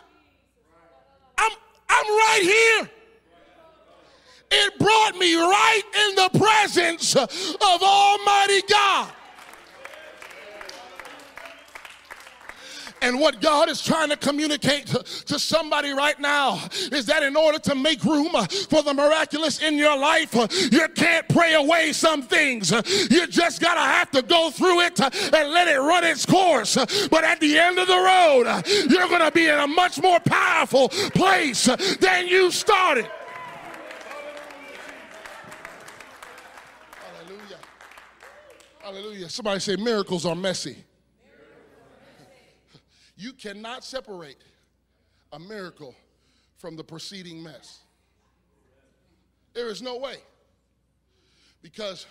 [1.38, 1.52] I'm,
[1.90, 2.90] I'm right here.
[4.50, 7.28] It brought me right in the presence of
[7.62, 9.12] Almighty God.
[13.00, 16.60] And what God is trying to communicate to, somebody right now
[16.92, 18.32] is that in order to make room
[18.70, 20.34] for the miraculous in your life,
[20.72, 22.72] you can't pray away some things.
[22.72, 26.76] You just got to have to go through it and let it run its course.
[27.08, 30.20] But at the end of the road, you're going to be in a much more
[30.20, 31.66] powerful place
[32.00, 33.08] than you started.
[38.88, 39.28] Hallelujah.
[39.28, 40.78] Somebody say miracles are messy.
[43.18, 44.38] You cannot separate
[45.34, 45.94] a miracle
[46.56, 47.80] from the preceding mess.
[49.54, 50.20] There is no way.
[51.62, 52.06] Because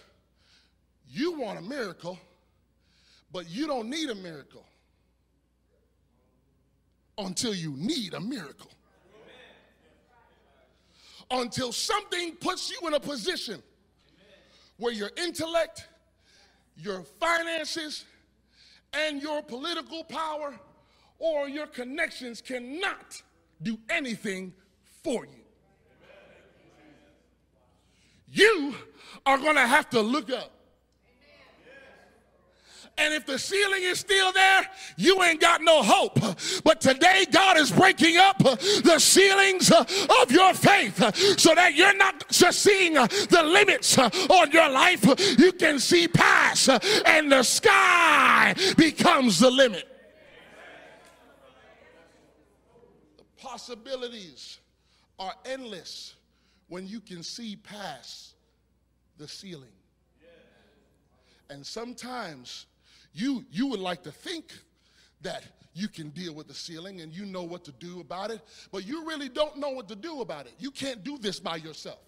[1.08, 2.18] you want a miracle,
[3.32, 4.66] but you don't need a miracle
[7.16, 8.70] until you need a miracle.
[11.30, 13.62] Until something puts you in a position
[14.76, 15.88] where your intellect,
[16.76, 18.04] your finances
[18.92, 20.54] and your political power
[21.18, 23.22] or your connections cannot
[23.62, 24.52] do anything
[25.02, 25.42] for you.
[28.28, 28.74] You
[29.24, 30.55] are going to have to look up
[32.98, 36.18] and if the ceiling is still there, you ain't got no hope.
[36.64, 40.96] But today, God is breaking up the ceilings of your faith
[41.38, 45.04] so that you're not just seeing the limits on your life,
[45.38, 46.68] you can see past,
[47.04, 49.86] and the sky becomes the limit.
[53.18, 54.58] The possibilities
[55.18, 56.14] are endless
[56.68, 58.34] when you can see past
[59.18, 59.68] the ceiling.
[61.48, 62.66] And sometimes
[63.16, 64.52] you, you would like to think
[65.22, 65.42] that
[65.72, 68.40] you can deal with the ceiling and you know what to do about it,
[68.70, 70.52] but you really don't know what to do about it.
[70.58, 71.98] You can't do this by yourself.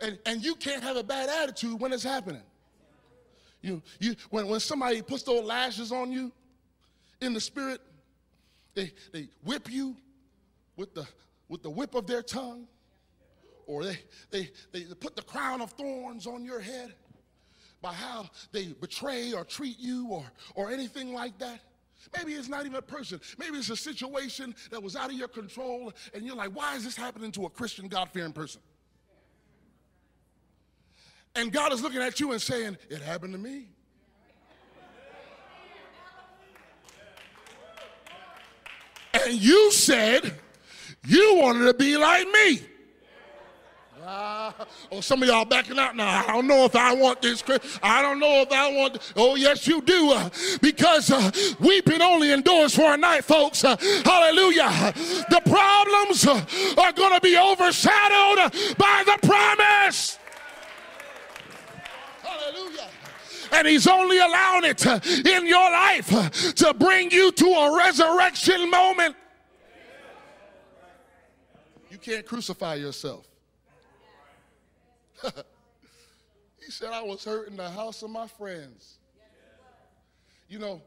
[0.00, 2.42] And, and you can't have a bad attitude when it's happening.
[3.62, 6.32] You, you, when, when somebody puts those lashes on you
[7.20, 7.80] in the spirit,
[8.74, 9.96] they, they whip you
[10.76, 11.06] with the,
[11.48, 12.66] with the whip of their tongue,
[13.66, 13.98] or they,
[14.30, 16.94] they, they put the crown of thorns on your head
[17.82, 20.24] by how they betray or treat you or,
[20.54, 21.60] or anything like that.
[22.16, 23.20] Maybe it's not even a person.
[23.38, 26.84] Maybe it's a situation that was out of your control, and you're like, why is
[26.84, 28.60] this happening to a Christian, God fearing person?
[31.34, 33.68] And God is looking at you and saying, It happened to me.
[39.14, 40.34] And you said
[41.06, 42.60] you wanted to be like me.
[44.04, 44.50] Uh,
[44.90, 46.24] oh, some of y'all backing out now.
[46.26, 47.44] I don't know if I want this.
[47.82, 49.12] I don't know if I want.
[49.14, 50.10] Oh, yes, you do.
[50.10, 50.28] Uh,
[50.60, 51.30] because uh,
[51.60, 53.64] weeping only endures for a night, folks.
[53.64, 54.92] Uh, hallelujah.
[55.30, 60.18] The problems uh, are going to be overshadowed by the promise.
[62.22, 62.88] Hallelujah.
[63.52, 67.76] And he's only allowing it uh, in your life uh, to bring you to a
[67.76, 69.14] resurrection moment.
[71.88, 73.28] You can't crucify yourself.
[76.64, 78.98] he said, I was hurt in the house of my friends.
[80.48, 80.82] You know,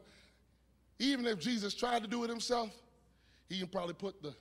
[0.98, 2.70] even if Jesus tried to do it himself,
[3.48, 4.34] he can probably put the,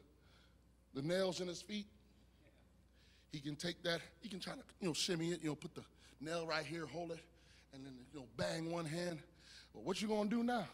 [0.93, 1.87] the nails in his feet.
[3.31, 5.75] He can take that, he can try to, you know, shimmy it, you know, put
[5.75, 5.83] the
[6.21, 7.19] nail right here, hold it,
[7.73, 9.19] and then, you know, bang one hand.
[9.73, 10.65] Well, what you gonna do now?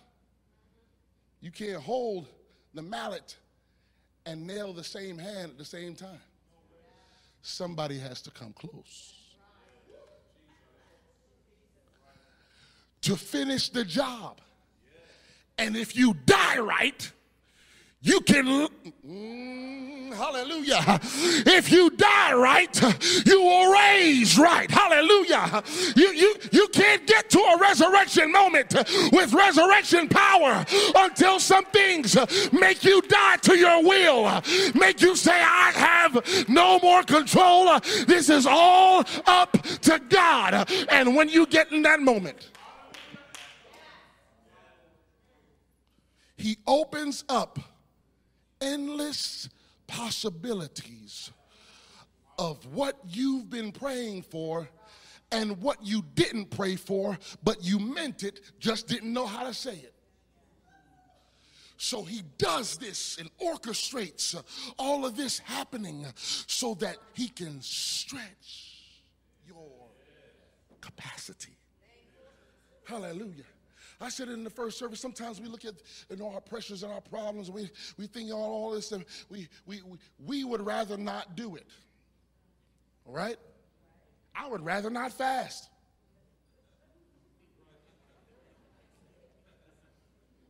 [1.40, 2.28] You can't hold
[2.74, 3.36] the mallet
[4.28, 6.22] and nail the same hand at the same time
[7.42, 9.14] somebody has to come close.
[13.02, 14.42] To finish the job.
[15.58, 17.12] And if you die right,
[18.04, 18.68] you can,
[19.08, 21.00] mm, hallelujah.
[21.46, 22.82] If you die right,
[23.28, 24.70] you will raise right.
[24.70, 25.64] Hallelujah.
[25.96, 28.74] You, you, you can't get to a resurrection moment
[29.12, 32.18] with resurrection power until some things
[32.52, 34.42] make you die to your will,
[34.74, 37.80] make you say, I have no more control.
[38.08, 40.68] This is all up to God.
[40.90, 42.50] And when you get in that moment,
[46.36, 47.60] He opens up
[48.62, 49.50] endless
[49.88, 51.32] possibilities
[52.38, 54.70] of what you've been praying for
[55.32, 59.54] and what you didn't pray for, but you meant it, just didn't know how to
[59.54, 59.94] say it.
[61.78, 64.40] So he does this and orchestrates
[64.78, 69.02] all of this happening so that he can stretch
[69.48, 69.88] your
[70.80, 71.58] capacity.
[72.84, 73.46] Hallelujah.
[74.02, 75.00] I said it in the first service.
[75.00, 75.76] Sometimes we look at
[76.10, 79.48] you know, our pressures and our problems, we, we think all, all this, and we,
[79.66, 81.68] we, we, we would rather not do it.
[83.08, 83.38] All right?
[84.36, 85.70] I would rather not fast.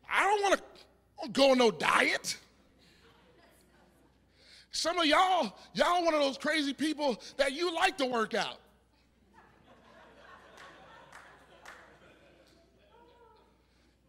[0.09, 0.61] I don't want
[1.23, 2.37] to go on no diet.
[4.71, 8.57] Some of y'all, y'all one of those crazy people that you like to work out.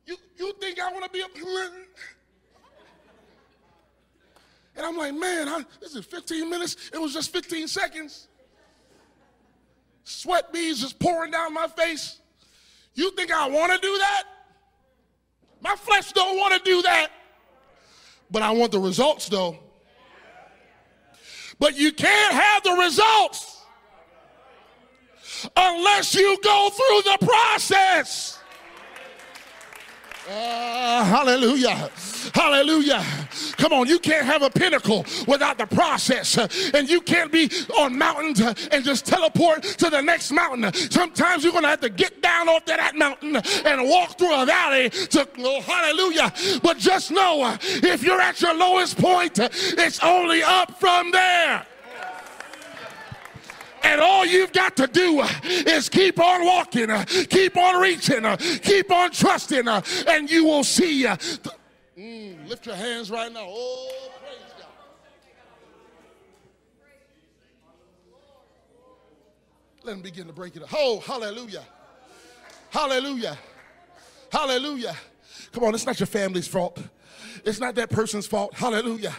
[0.06, 1.26] You, you think I want to be a.
[4.74, 6.90] And I'm like, man, I, this is 15 minutes.
[6.92, 8.28] It was just 15 seconds.
[10.04, 12.18] Sweat beads just pouring down my face.
[12.94, 14.24] You think I want to do that?
[15.60, 17.08] My flesh don't want to do that.
[18.30, 19.58] But I want the results though.
[21.58, 23.62] But you can't have the results
[25.56, 28.38] unless you go through the process.
[30.28, 31.90] Uh, hallelujah.
[32.32, 33.04] Hallelujah.
[33.56, 36.38] Come on, you can't have a pinnacle without the process.
[36.38, 40.72] Uh, and you can't be on mountains uh, and just teleport to the next mountain.
[40.72, 44.34] Sometimes you're going to have to get down off to that mountain and walk through
[44.40, 46.32] a valley to, oh, hallelujah.
[46.62, 51.66] But just know uh, if you're at your lowest point, it's only up from there.
[53.84, 58.24] And all you've got to do uh, is keep on walking, uh, keep on reaching,
[58.24, 61.04] uh, keep on trusting, and you will see.
[61.98, 63.44] Mm, lift your hands right now.
[63.44, 64.66] Oh, praise God.
[69.84, 70.70] Let him begin to break it up.
[70.72, 71.64] Oh, hallelujah.
[72.70, 73.38] Hallelujah.
[74.30, 74.96] Hallelujah.
[75.52, 76.78] Come on, it's not your family's fault.
[77.44, 78.54] It's not that person's fault.
[78.54, 79.14] Hallelujah.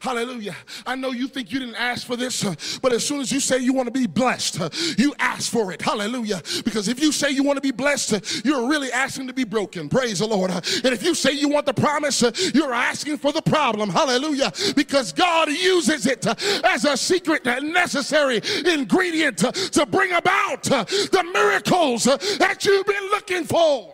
[0.00, 0.56] Hallelujah.
[0.84, 3.38] I know you think you didn't ask for this, uh, but as soon as you
[3.38, 5.80] say you want to be blessed, uh, you ask for it.
[5.80, 6.42] Hallelujah.
[6.64, 9.44] Because if you say you want to be blessed, uh, you're really asking to be
[9.44, 9.88] broken.
[9.88, 10.50] Praise the Lord.
[10.50, 12.22] And if you say you want the promise,
[12.52, 13.90] you're asking for the problem.
[13.90, 14.52] Hallelujah.
[14.74, 16.26] Because God uses it
[16.64, 23.44] as a secret and necessary ingredient to bring about the miracles that you've been looking
[23.44, 23.92] for.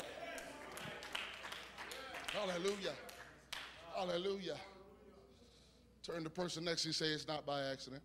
[2.32, 2.92] Hallelujah.
[4.06, 4.56] Hallelujah.
[6.02, 8.02] Turn the person next to you say it's not by accident.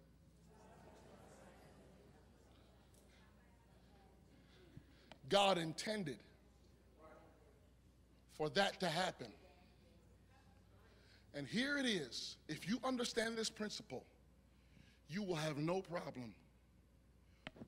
[5.28, 6.18] God intended
[8.38, 9.28] for that to happen
[11.36, 12.38] And here it is.
[12.48, 14.04] If you understand this principle,
[15.10, 16.34] you will have no problem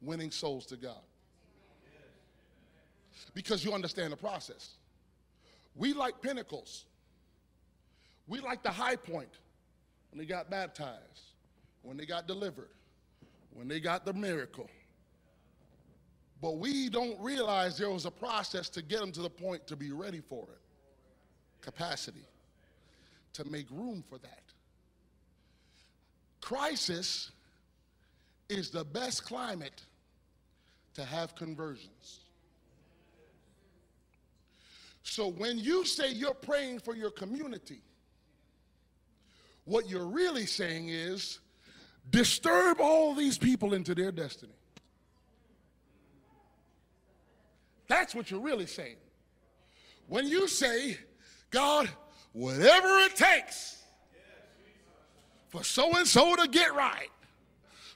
[0.02, 1.04] winning souls to God.
[3.34, 4.78] Because you understand the process.
[5.76, 6.86] We like pinnacles.
[8.28, 9.40] We like the high point
[10.12, 11.34] when they got baptized,
[11.82, 12.70] when they got delivered,
[13.54, 14.70] when they got the miracle.
[16.42, 19.76] But we don't realize there was a process to get them to the point to
[19.76, 20.60] be ready for it.
[21.62, 22.26] Capacity
[23.34, 24.42] to make room for that.
[26.42, 27.32] Crisis
[28.50, 29.84] is the best climate
[30.96, 32.20] to have conversions.
[35.04, 37.82] So when you say you're praying for your community,
[39.66, 41.39] what you're really saying is
[42.09, 44.53] disturb all these people into their destiny.
[47.88, 48.95] That's what you're really saying.
[50.07, 50.97] When you say,
[51.49, 51.89] God,
[52.32, 53.84] whatever it takes
[55.49, 57.09] for so and so to get right,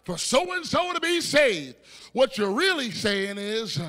[0.04, 1.78] for so and so to be saved,
[2.12, 3.80] what you're really saying is,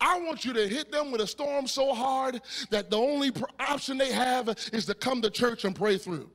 [0.00, 3.98] I want you to hit them with a storm so hard that the only option
[3.98, 6.30] they have is to come to church and pray through.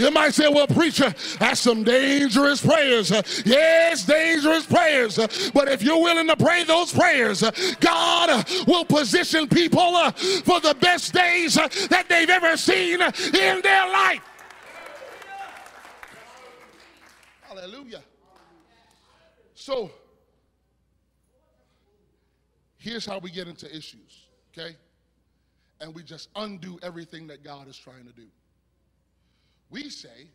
[0.00, 3.12] You might say, well, preacher, that's some dangerous prayers.
[3.12, 5.18] Uh, yes, dangerous prayers.
[5.18, 10.58] Uh, but if you're willing to pray those prayers, uh, God will position people for
[10.60, 14.22] the best days that they've ever seen in their life.
[17.42, 18.02] Hallelujah.
[19.54, 19.90] So,
[22.78, 24.76] here's how we get into issues, okay?
[25.82, 28.26] And we just undo everything that God is trying to do.
[29.70, 30.28] We say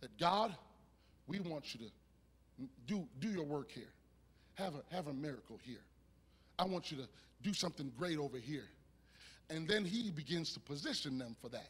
[0.00, 0.54] that God,
[1.26, 3.92] we want you to do, do your work here.
[4.54, 5.82] Have a, have a miracle here.
[6.58, 7.08] I want you to
[7.42, 8.68] do something great over here.
[9.50, 11.68] And then he begins to position them for that.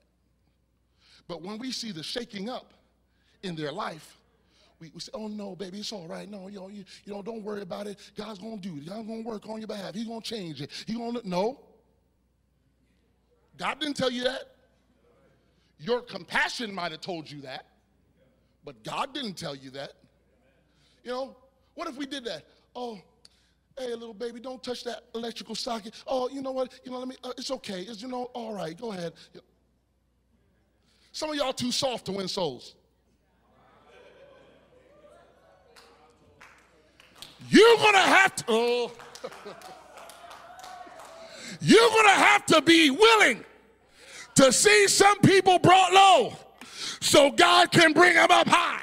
[1.26, 2.72] But when we see the shaking up
[3.42, 4.18] in their life,
[4.80, 6.28] we, we say, oh no, baby, it's all right.
[6.28, 7.98] No, you know, you, you know, don't worry about it.
[8.16, 8.86] God's gonna do it.
[8.86, 9.94] God's gonna work on your behalf.
[9.94, 10.70] He's gonna change it.
[10.86, 11.61] He gonna no.
[13.57, 14.53] God didn't tell you that.
[15.78, 17.66] Your compassion might have told you that,
[18.64, 19.92] but God didn't tell you that.
[21.02, 21.36] You know,
[21.74, 22.44] what if we did that?
[22.74, 22.98] Oh,
[23.78, 25.94] hey, little baby, don't touch that electrical socket.
[26.06, 26.72] Oh, you know what?
[26.84, 27.80] You know, let me, uh, it's okay.
[27.82, 29.12] It's, you know, all right, go ahead.
[31.12, 32.74] Some of y'all too soft to win souls.
[37.50, 38.92] You're going to have to, oh.
[41.60, 43.44] you're going to have to be willing
[44.37, 46.32] to see some people brought low
[47.01, 48.80] so God can bring them up high.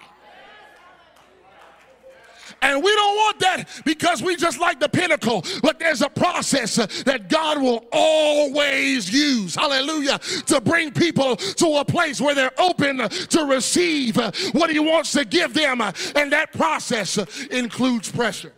[2.64, 5.44] And we don't want that because we just like the pinnacle.
[5.64, 11.86] But there's a process that God will always use, hallelujah, to bring people to a
[11.86, 14.16] place where they're open to receive
[14.54, 15.82] what He wants to give them.
[15.82, 18.54] And that process includes pressure.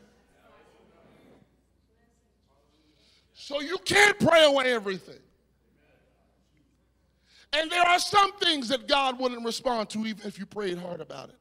[3.33, 5.22] So you can't pray away everything.
[7.53, 11.01] And there are some things that God wouldn't respond to even if you prayed hard
[11.01, 11.35] about it.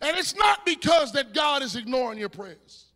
[0.00, 2.86] And it's not because that God is ignoring your prayers.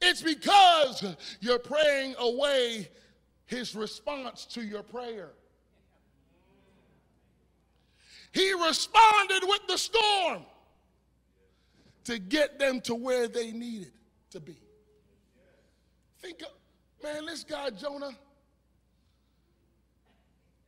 [0.00, 1.04] It's because
[1.40, 2.88] you're praying away
[3.46, 5.30] his response to your prayer.
[8.32, 10.42] He responded with the storm
[12.04, 13.92] to get them to where they needed
[14.30, 14.56] to be.
[16.20, 16.48] Think, of,
[17.02, 18.12] man, this guy Jonah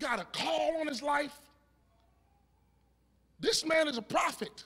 [0.03, 1.33] got a call on his life.
[3.41, 4.65] This man is a prophet.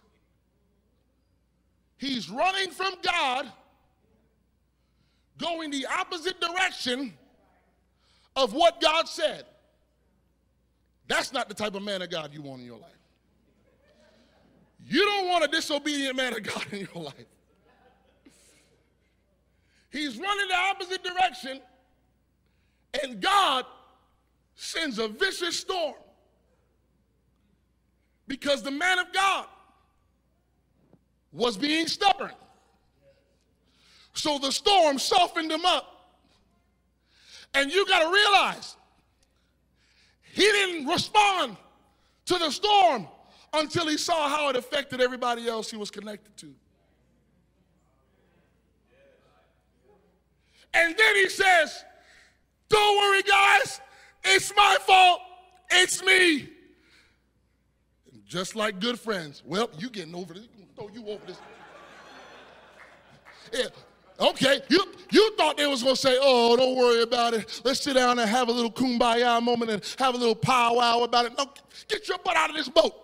[1.99, 3.51] He's running from God,
[5.39, 7.15] going the opposite direction
[8.35, 9.45] of what God said.
[11.09, 12.91] That's not the type of man of God you want in your life.
[14.85, 17.27] You don't want a disobedient man of God in your life.
[19.91, 21.61] He's running the opposite direction,
[23.03, 23.65] and God
[24.57, 25.95] sends a vicious storm
[28.27, 29.47] because the man of God
[31.33, 32.33] was being stubborn.
[34.15, 35.93] So the storm softened him up.
[37.55, 38.77] And you got to realize
[40.23, 41.57] he didn't respond
[42.25, 43.07] to the storm
[43.53, 46.47] until he saw how it affected everybody else he was connected to.
[50.75, 51.85] And then he says,
[52.69, 53.81] Don't worry, guys,
[54.27, 55.21] it's my fault.
[55.71, 56.49] It's me.
[58.27, 59.43] just like good friends.
[59.45, 60.49] Well, you getting over this.
[60.77, 61.39] Throw you over this.
[63.53, 63.67] Yeah.
[64.19, 67.61] Okay, you, You thought they was to say, oh, don't worry about it.
[67.65, 71.27] Let's sit down and have a little kumbaya moment and have a little powwow about
[71.27, 71.33] it.
[71.37, 71.47] No,
[71.89, 72.95] get your butt out of this boat.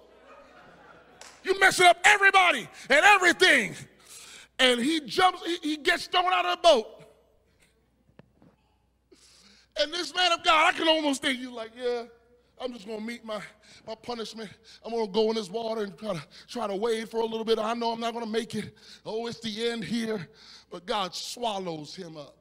[1.45, 3.75] You messing up everybody and everything.
[4.59, 7.02] And he jumps, he, he gets thrown out of the boat.
[9.81, 12.05] And this man of God, I can almost think you like, yeah,
[12.61, 13.41] I'm just gonna meet my,
[13.87, 14.51] my punishment.
[14.85, 17.45] I'm gonna go in this water and try to try to wade for a little
[17.45, 17.59] bit.
[17.59, 18.77] I know I'm not gonna make it.
[19.05, 20.29] Oh, it's the end here.
[20.71, 22.37] But God swallows him up.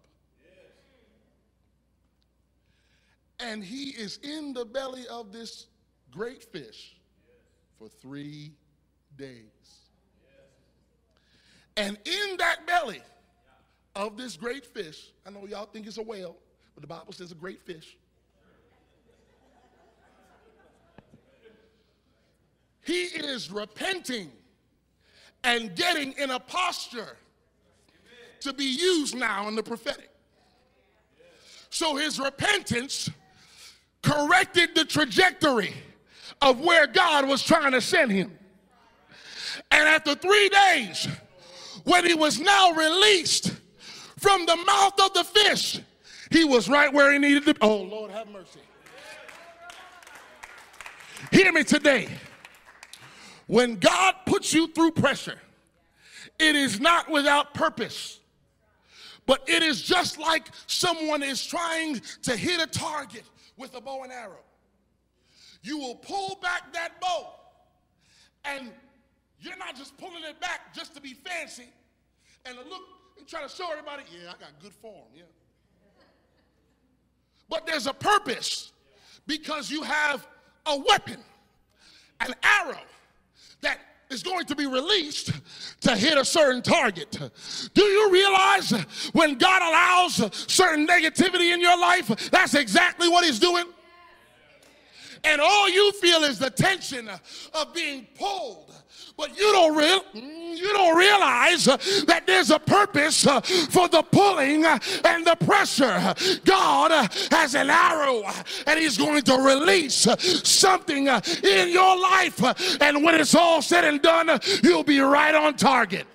[3.40, 5.68] And he is in the belly of this
[6.12, 6.96] great fish
[7.80, 8.54] for three
[9.18, 9.46] days.
[11.76, 13.02] And in that belly
[13.96, 16.38] of this great fish, I know y'all think it's a whale,
[16.82, 17.98] the Bible says a great fish.
[22.84, 24.32] He is repenting
[25.44, 27.18] and getting in a posture
[28.42, 30.10] to be used now in the prophetic.
[31.70, 33.10] So his repentance
[34.02, 35.74] corrected the trajectory
[36.42, 38.38] of where God was trying to send him.
[39.70, 41.08] And after three days,
[41.84, 43.54] when he was now released
[44.18, 45.80] from the mouth of the fish,
[46.32, 47.60] he was right where he needed to be.
[47.62, 48.62] Oh, Lord, have mercy.
[51.32, 52.08] Hear me today.
[53.48, 55.38] When God puts you through pressure,
[56.40, 58.20] it is not without purpose,
[59.26, 63.24] but it is just like someone is trying to hit a target
[63.58, 64.40] with a bow and arrow.
[65.64, 67.34] You will pull back that bow,
[68.46, 68.72] and
[69.42, 71.68] you're not just pulling it back just to be fancy
[72.46, 72.82] and to look
[73.18, 75.24] and try to show everybody, yeah, I got good form, yeah.
[77.52, 78.72] But there's a purpose
[79.28, 80.26] because you have
[80.66, 81.18] a weapon,
[82.22, 82.80] an arrow
[83.60, 83.78] that
[84.10, 85.34] is going to be released
[85.82, 87.20] to hit a certain target.
[87.74, 88.72] Do you realize
[89.12, 90.14] when God allows
[90.50, 93.66] certain negativity in your life, that's exactly what He's doing?
[95.26, 97.10] And all you feel is the tension
[97.54, 98.71] of being pulled
[99.18, 101.78] but you don't real mm, you don't realize uh,
[102.08, 106.14] that there's a purpose uh, for the pulling uh, and the pressure.
[106.46, 106.92] God
[107.32, 108.24] has an arrow
[108.68, 110.08] and he's going to release
[110.48, 112.42] something in your life
[112.82, 116.06] and when it's all said and done, you'll be right on target.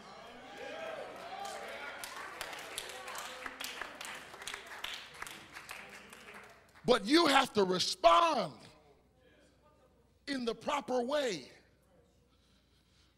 [6.85, 8.53] But you have to respond
[10.29, 11.49] in the proper way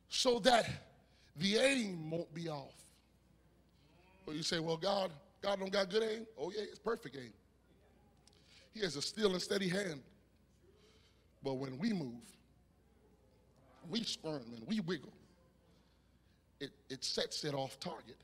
[0.09, 0.69] so that
[1.37, 2.75] the aim won't be off.
[4.27, 6.27] But you say, well, God, God don't got good aim.
[6.39, 7.33] Oh, yeah, it's perfect aim.
[8.75, 10.03] He has a still and steady hand.
[11.43, 12.23] But when we move,
[13.89, 15.13] we squirm and we wiggle,
[16.61, 18.17] it, it sets it off target.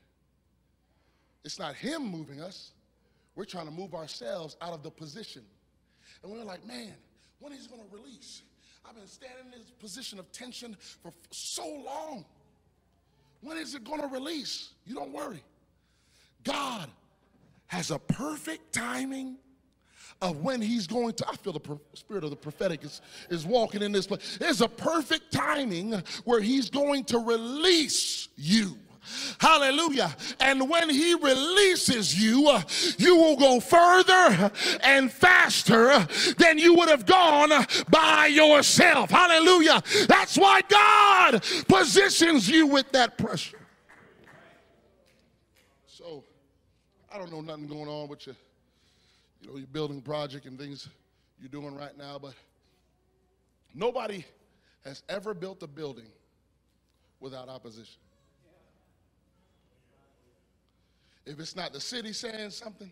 [1.43, 2.71] It's not him moving us.
[3.35, 5.43] We're trying to move ourselves out of the position.
[6.23, 6.93] And we're like, man,
[7.39, 8.41] when is he going to release?
[8.87, 12.25] I've been standing in this position of tension for so long.
[13.41, 14.69] When is it going to release?
[14.85, 15.43] You don't worry.
[16.43, 16.89] God
[17.67, 19.37] has a perfect timing
[20.21, 21.27] of when he's going to.
[21.27, 24.37] I feel the spirit of the prophetic is, is walking in this place.
[24.37, 28.77] There's a perfect timing where he's going to release you.
[29.55, 30.13] Hallelujah.
[30.41, 32.61] And when he releases you, uh,
[32.97, 34.51] you will go further
[34.83, 36.05] and faster
[36.37, 37.51] than you would have gone
[37.89, 39.11] by yourself.
[39.11, 39.81] Hallelujah.
[40.09, 43.61] That's why God positions you with that pressure.
[45.87, 46.21] So,
[47.09, 48.35] I don't know nothing going on with your,
[49.41, 50.89] you know, your building project and things
[51.39, 52.33] you're doing right now, but
[53.73, 54.25] nobody
[54.83, 56.07] has ever built a building
[57.21, 58.01] without opposition.
[61.25, 62.91] If it's not the city saying something,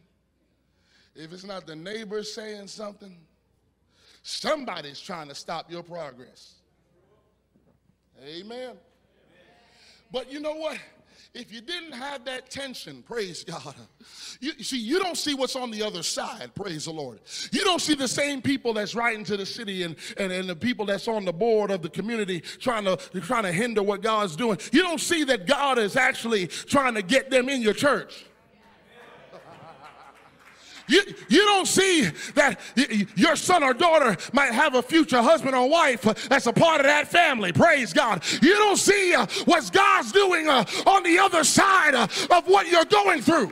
[1.15, 3.17] if it's not the neighbors saying something,
[4.23, 6.55] somebody's trying to stop your progress.
[8.25, 8.75] Amen.
[10.11, 10.77] But you know what?
[11.33, 13.75] If you didn't have that tension, praise God.
[14.39, 17.19] You see, you don't see what's on the other side, praise the Lord.
[17.51, 20.55] You don't see the same people that's writing to the city and, and, and the
[20.55, 24.35] people that's on the board of the community trying to trying to hinder what God's
[24.35, 24.57] doing.
[24.71, 28.25] You don't see that God is actually trying to get them in your church.
[30.87, 32.59] You, you don't see that
[33.15, 36.87] your son or daughter might have a future husband or wife that's a part of
[36.87, 37.53] that family.
[37.53, 38.23] Praise God.
[38.41, 42.67] You don't see uh, what God's doing uh, on the other side uh, of what
[42.69, 43.51] you're going through.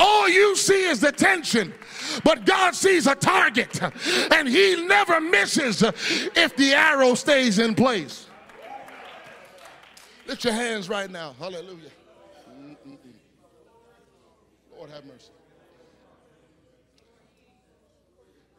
[0.00, 1.74] All you see is the tension.
[2.24, 3.80] But God sees a target
[4.32, 8.26] and he never misses if the arrow stays in place.
[10.26, 11.34] Lift your hands right now.
[11.38, 11.90] Hallelujah.
[14.76, 15.30] Lord have mercy.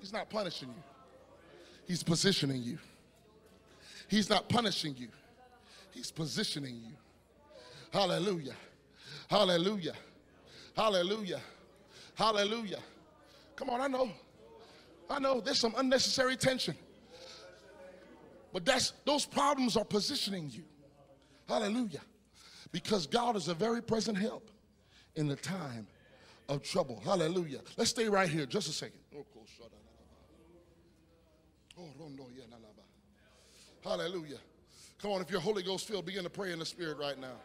[0.09, 0.83] He's not punishing you,
[1.85, 2.79] He's positioning you.
[4.07, 5.09] He's not punishing you,
[5.91, 6.93] He's positioning you.
[7.93, 8.55] Hallelujah.
[9.29, 9.93] Hallelujah.
[10.75, 11.39] Hallelujah.
[12.15, 12.79] Hallelujah.
[13.55, 14.09] Come on, I know.
[15.11, 16.75] I know there's some unnecessary tension.
[18.51, 20.63] But that's those problems are positioning you.
[21.47, 22.01] Hallelujah.
[22.71, 24.49] Because God is a very present help
[25.15, 25.85] in the time
[26.47, 26.99] of trouble.
[27.05, 27.59] Hallelujah.
[27.77, 29.01] Let's stay right here just a second.
[33.83, 34.39] Hallelujah.
[35.01, 37.37] Come on, if you're Holy Ghost filled, begin to pray in the Spirit right now.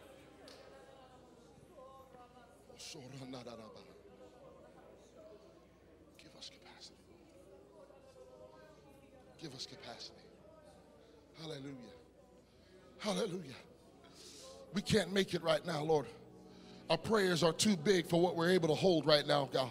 [6.19, 6.97] Give us capacity.
[9.41, 10.17] Give us capacity.
[11.41, 11.75] Hallelujah.
[12.99, 13.55] Hallelujah.
[14.73, 16.07] We can't make it right now, Lord.
[16.91, 19.71] Our prayers are too big for what we're able to hold right now, God.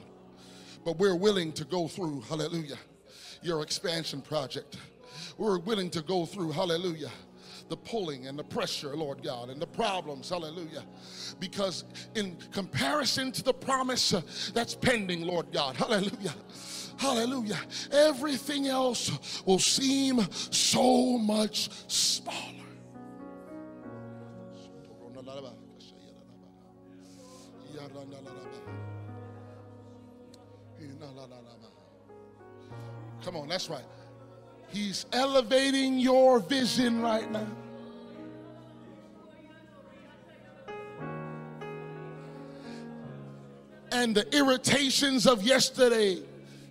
[0.85, 2.77] But we're willing to go through, hallelujah,
[3.45, 4.77] your expansion project.
[5.37, 7.11] We're willing to go through, hallelujah,
[7.69, 10.83] the pulling and the pressure, Lord God, and the problems, hallelujah.
[11.39, 11.85] Because
[12.15, 14.21] in comparison to the promise uh,
[14.53, 16.35] that's pending, Lord God, hallelujah.
[16.97, 17.59] Hallelujah.
[17.91, 22.53] Everything else will seem so much smaller.
[33.23, 33.85] Come on, that's right.
[34.69, 37.47] He's elevating your vision right now.
[43.91, 46.21] And the irritations of yesterday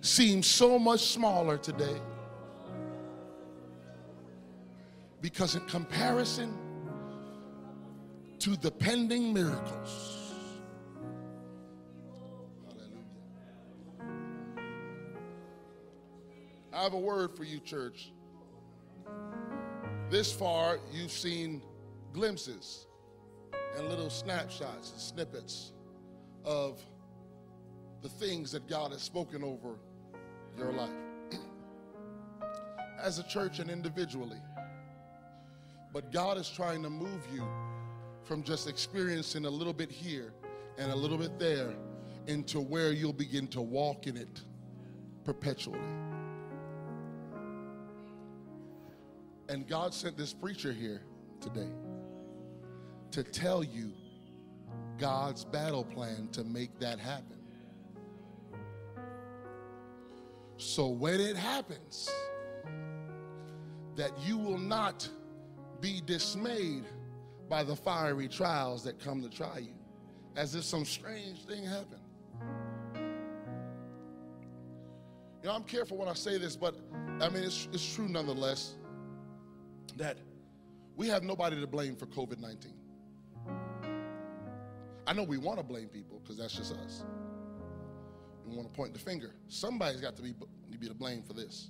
[0.01, 1.99] seem so much smaller today.
[5.21, 6.53] Because in comparison
[8.39, 10.22] to the pending miracles,
[16.73, 18.11] I have a word for you, church.
[20.09, 21.61] This far, you've seen
[22.13, 22.87] glimpses
[23.77, 25.71] and little snapshots and snippets
[26.43, 26.83] of
[28.01, 29.75] the things that God has spoken over
[30.57, 30.89] your life
[32.99, 34.41] as a church and individually.
[35.93, 37.47] But God is trying to move you
[38.23, 40.33] from just experiencing a little bit here
[40.79, 41.75] and a little bit there
[42.25, 44.41] into where you'll begin to walk in it
[45.23, 45.79] perpetually.
[49.53, 51.03] And God sent this preacher here
[51.39, 51.69] today
[53.11, 53.91] to tell you
[54.97, 57.37] God's battle plan to make that happen.
[60.57, 62.09] So when it happens,
[63.95, 65.07] that you will not
[65.79, 66.85] be dismayed
[67.47, 69.75] by the fiery trials that come to try you,
[70.35, 72.01] as if some strange thing happened.
[75.43, 76.73] You know, I'm careful when I say this, but
[77.21, 78.77] I mean, it's, it's true nonetheless
[79.97, 80.17] that
[80.95, 82.73] we have nobody to blame for COVID 19.
[85.05, 87.03] I know we want to blame people because that's just us.
[88.45, 89.31] We want to point the finger.
[89.47, 90.33] Somebody's got to be,
[90.71, 91.69] to be to blame for this.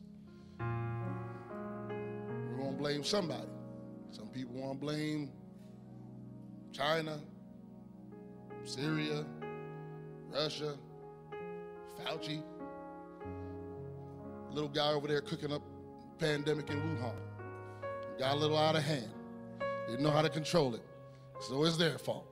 [0.59, 3.47] We're going to blame somebody.
[4.11, 5.31] Some people want to blame
[6.71, 7.19] China,
[8.63, 9.25] Syria,
[10.31, 10.75] Russia,
[11.99, 12.43] Fauci,
[14.51, 15.63] little guy over there cooking up
[16.19, 17.15] pandemic in Wuhan.
[18.19, 19.09] Got a little out of hand.
[19.87, 20.81] Didn't know how to control it.
[21.41, 22.27] So it's their fault.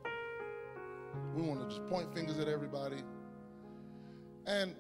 [1.35, 3.03] We want to just point fingers at everybody.
[4.45, 4.75] And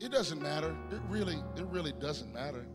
[0.00, 0.76] it doesn't matter.
[0.90, 2.66] It really, it really doesn't matter.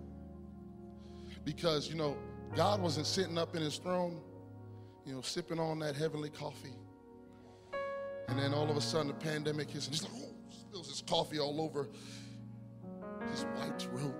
[1.43, 2.17] Because, you know,
[2.55, 4.21] God wasn't sitting up in his throne,
[5.05, 6.75] you know, sipping on that heavenly coffee.
[8.27, 11.01] And then all of a sudden the pandemic hits and he's like, oh, spills his
[11.01, 11.89] coffee all over
[13.31, 14.18] his white robe.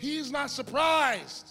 [0.00, 1.50] He's not surprised.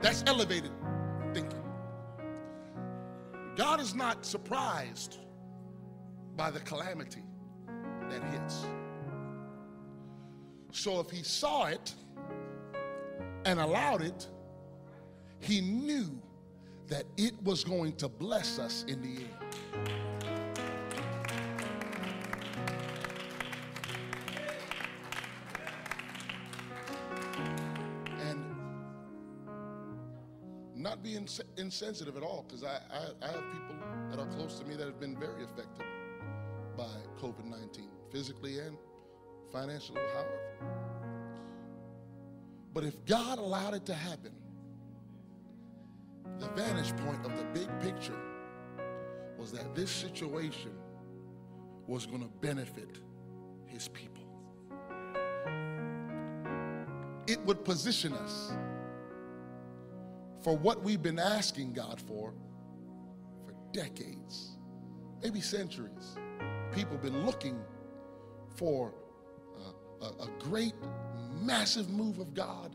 [0.00, 0.70] That's elevated
[1.34, 1.64] thinking.
[3.56, 5.18] God is not surprised
[6.36, 7.24] by the calamity
[8.08, 8.66] that hits.
[10.70, 11.92] So if he saw it
[13.44, 14.28] and allowed it,
[15.40, 16.22] he knew
[16.86, 20.11] that it was going to bless us in the end.
[31.02, 33.76] Being insensitive at all because I, I, I, have people
[34.10, 35.86] that are close to me that have been very affected
[36.76, 36.88] by
[37.20, 38.76] COVID 19, physically and
[39.52, 40.40] financially, however.
[42.72, 44.32] But if God allowed it to happen,
[46.42, 48.18] The vantage point of the big picture
[49.38, 50.72] was that this situation
[51.86, 52.98] was going to benefit
[53.66, 54.24] his people.
[57.28, 58.52] It would position us
[60.42, 62.34] for what we've been asking God for
[63.44, 64.56] for decades,
[65.22, 66.16] maybe centuries.
[66.72, 67.60] People have been looking
[68.56, 68.94] for
[70.00, 70.74] a, a, a great,
[71.40, 72.74] massive move of God.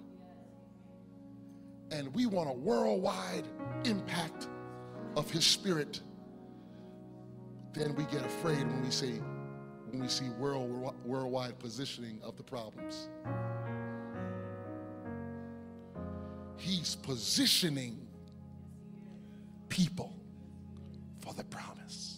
[1.92, 3.48] And we want a worldwide
[3.86, 4.48] impact
[5.16, 6.02] of His Spirit.
[7.74, 9.14] Then we get afraid when we say,
[9.90, 13.10] when we see world, worldwide positioning of the problems.
[16.58, 18.08] He's positioning
[19.70, 20.14] people
[21.20, 22.18] for the promise.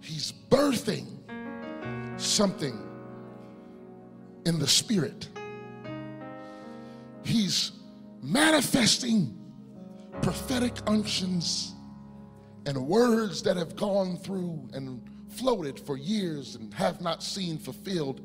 [0.00, 1.06] He's birthing
[2.20, 2.78] something
[4.44, 5.28] in the spirit.
[7.22, 7.72] He's
[8.22, 9.36] manifesting
[10.22, 11.74] prophetic unctions
[12.66, 15.00] and words that have gone through and
[15.30, 18.20] floated for years and have not seen fulfilled.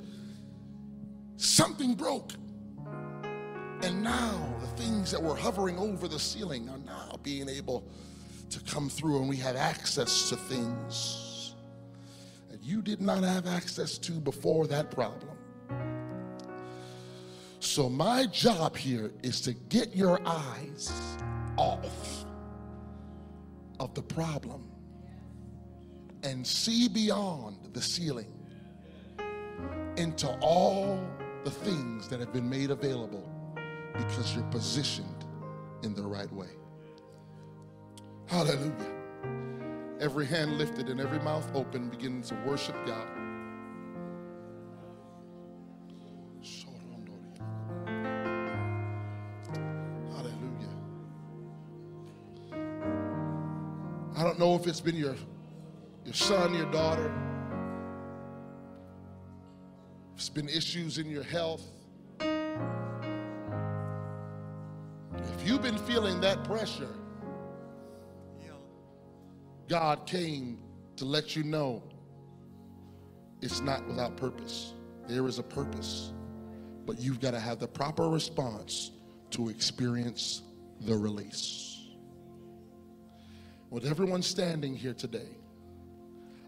[1.37, 2.33] Something broke.
[3.81, 7.87] And now the things that were hovering over the ceiling are now being able
[8.49, 11.55] to come through, and we have access to things
[12.49, 15.37] that you did not have access to before that problem.
[17.59, 21.17] So, my job here is to get your eyes
[21.57, 22.25] off
[23.79, 24.69] of the problem
[26.25, 28.31] and see beyond the ceiling
[29.95, 30.99] into all
[31.43, 33.29] the things that have been made available
[33.93, 35.25] because you're positioned
[35.83, 36.49] in the right way.
[38.25, 38.73] Hallelujah.
[40.01, 43.07] Every hand lifted and every mouth open, beginning to worship God.
[50.11, 50.75] Hallelujah.
[54.17, 55.15] I don't know if it's been your,
[56.05, 57.11] your son, your daughter.
[60.15, 61.63] It's been issues in your health.
[65.17, 66.93] If you've been feeling that pressure,
[69.67, 70.59] God came
[70.97, 71.81] to let you know
[73.41, 74.73] it's not without purpose.
[75.07, 76.13] There is a purpose,
[76.85, 78.91] but you've got to have the proper response
[79.31, 80.43] to experience
[80.81, 81.87] the release.
[83.71, 85.29] With everyone standing here today,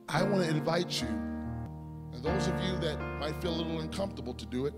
[0.09, 4.33] I want to invite you, and those of you that might feel a little uncomfortable
[4.35, 4.73] to do it,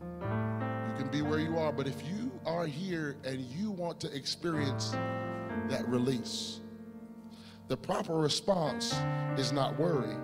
[0.00, 4.14] you can be where you are, but if you are here and you want to
[4.14, 4.92] experience
[5.68, 6.60] that release,
[7.66, 8.94] the proper response
[9.36, 10.14] is not worry.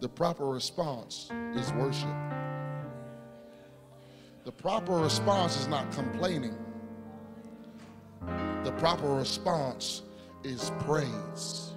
[0.00, 2.14] The proper response is worship.
[4.44, 6.56] The proper response is not complaining.
[8.64, 10.02] The proper response
[10.44, 11.72] is praise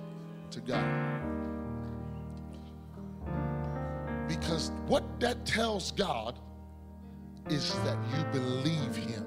[0.52, 1.12] to God.
[4.28, 6.40] Because what that tells God
[7.50, 9.26] is that you believe Him.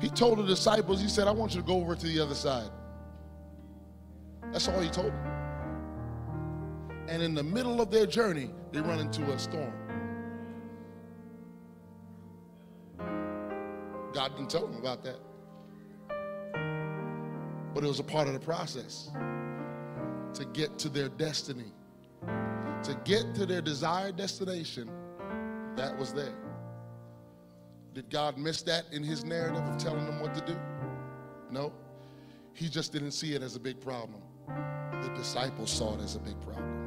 [0.00, 2.34] He told the disciples, He said, I want you to go over to the other
[2.34, 2.70] side.
[4.52, 5.30] That's all He told them.
[7.08, 9.72] And in the middle of their journey, they run into a storm.
[14.14, 15.18] God didn't tell them about that.
[17.74, 19.10] But it was a part of the process
[20.34, 21.72] to get to their destiny,
[22.84, 24.88] to get to their desired destination.
[25.76, 26.38] That was there.
[27.94, 30.56] Did God miss that in his narrative of telling them what to do?
[31.50, 31.72] No.
[32.52, 34.22] He just didn't see it as a big problem.
[34.46, 36.84] The disciples saw it as a big problem.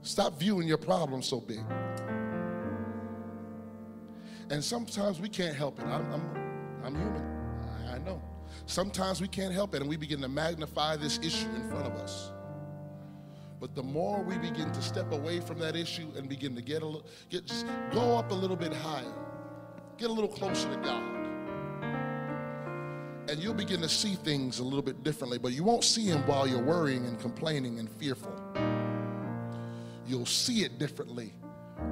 [0.00, 1.60] Stop viewing your problem so big.
[4.50, 5.84] And sometimes we can't help it.
[5.84, 7.22] I'm, I'm, I'm human.
[7.88, 8.20] I, I know.
[8.66, 11.94] Sometimes we can't help it and we begin to magnify this issue in front of
[11.94, 12.32] us.
[13.60, 16.82] But the more we begin to step away from that issue and begin to get
[16.82, 19.14] a little, get just go up a little bit higher,
[19.98, 21.02] get a little closer to God,
[23.28, 25.38] and you'll begin to see things a little bit differently.
[25.38, 28.34] But you won't see Him while you're worrying and complaining and fearful.
[30.08, 31.32] You'll see it differently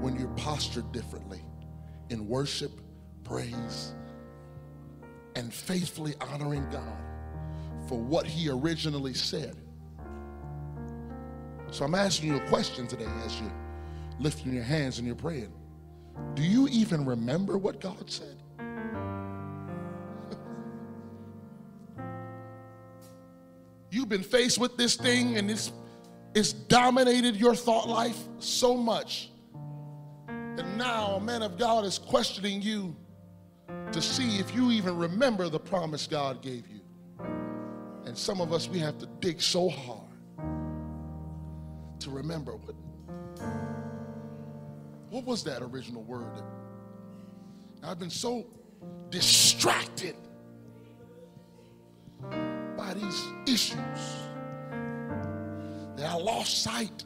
[0.01, 1.45] when you're postured differently
[2.11, 2.73] in worship,
[3.25, 3.95] praise,
[5.37, 6.99] and faithfully honoring God
[7.89, 9.57] for what He originally said.
[11.71, 13.53] So I'm asking you a question today as you're
[14.19, 15.53] lifting your hands and you're praying.
[16.35, 18.37] Do you even remember what God said?
[23.91, 25.73] You've been faced with this thing and it's,
[26.35, 29.30] it's dominated your thought life so much
[30.81, 32.97] now a man of God is questioning you
[33.93, 36.81] to see if you even remember the promise God gave you.
[38.07, 40.09] And some of us, we have to dig so hard
[41.99, 42.75] to remember what,
[45.11, 46.43] what was that original word?
[47.83, 48.47] I've been so
[49.11, 50.17] distracted
[52.23, 54.17] by these issues
[55.97, 57.05] that I lost sight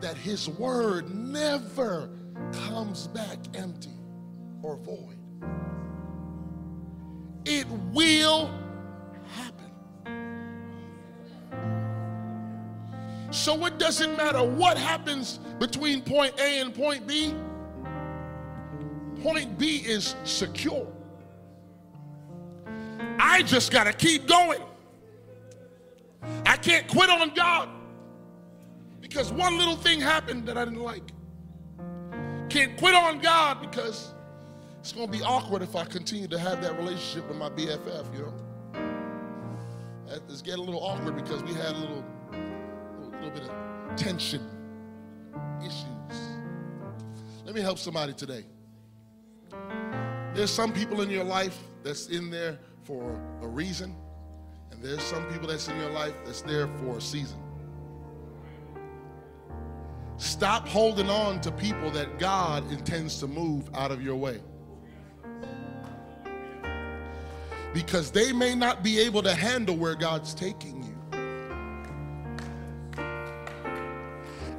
[0.00, 2.10] that his word never
[2.52, 3.90] comes back empty
[4.62, 5.16] or void.
[7.44, 8.50] It will
[9.34, 9.70] happen.
[13.30, 17.34] So it doesn't matter what happens between point A and point B.
[19.22, 20.86] Point B is secure.
[23.18, 24.60] I just got to keep going.
[26.46, 27.68] I can't quit on God
[29.10, 31.02] because one little thing happened that I didn't like.
[32.48, 34.14] Can't quit on God because
[34.78, 38.14] it's going to be awkward if I continue to have that relationship with my BFF,
[38.14, 38.34] you know.
[40.28, 44.48] It's getting a little awkward because we had a little, little, little bit of tension,
[45.60, 46.20] issues.
[47.44, 48.44] Let me help somebody today.
[50.34, 53.96] There's some people in your life that's in there for a reason,
[54.70, 57.38] and there's some people that's in your life that's there for a season.
[60.20, 64.38] Stop holding on to people that God intends to move out of your way.
[67.72, 70.94] Because they may not be able to handle where God's taking you.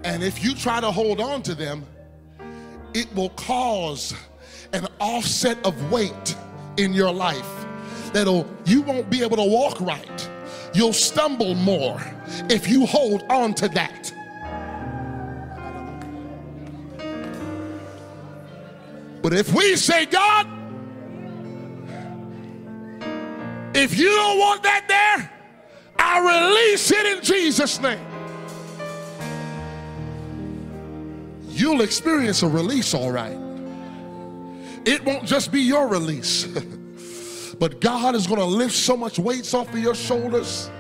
[0.04, 1.86] And if you try to hold on to them,
[2.96, 4.16] it will cause
[4.74, 6.36] an offset of weight
[6.78, 7.68] in your life
[8.14, 10.30] that'll you won't be able to walk right.
[10.74, 12.02] You'll stumble more
[12.50, 14.12] if you hold on to that.
[19.22, 20.48] But if we say, God,
[23.76, 25.32] if you don't want that there,
[25.98, 28.06] I release it in Jesus' name.
[31.50, 33.38] You'll experience a release, all right.
[34.86, 36.46] It won't just be your release,
[37.60, 40.72] but God is going to lift so much weights off of your shoulders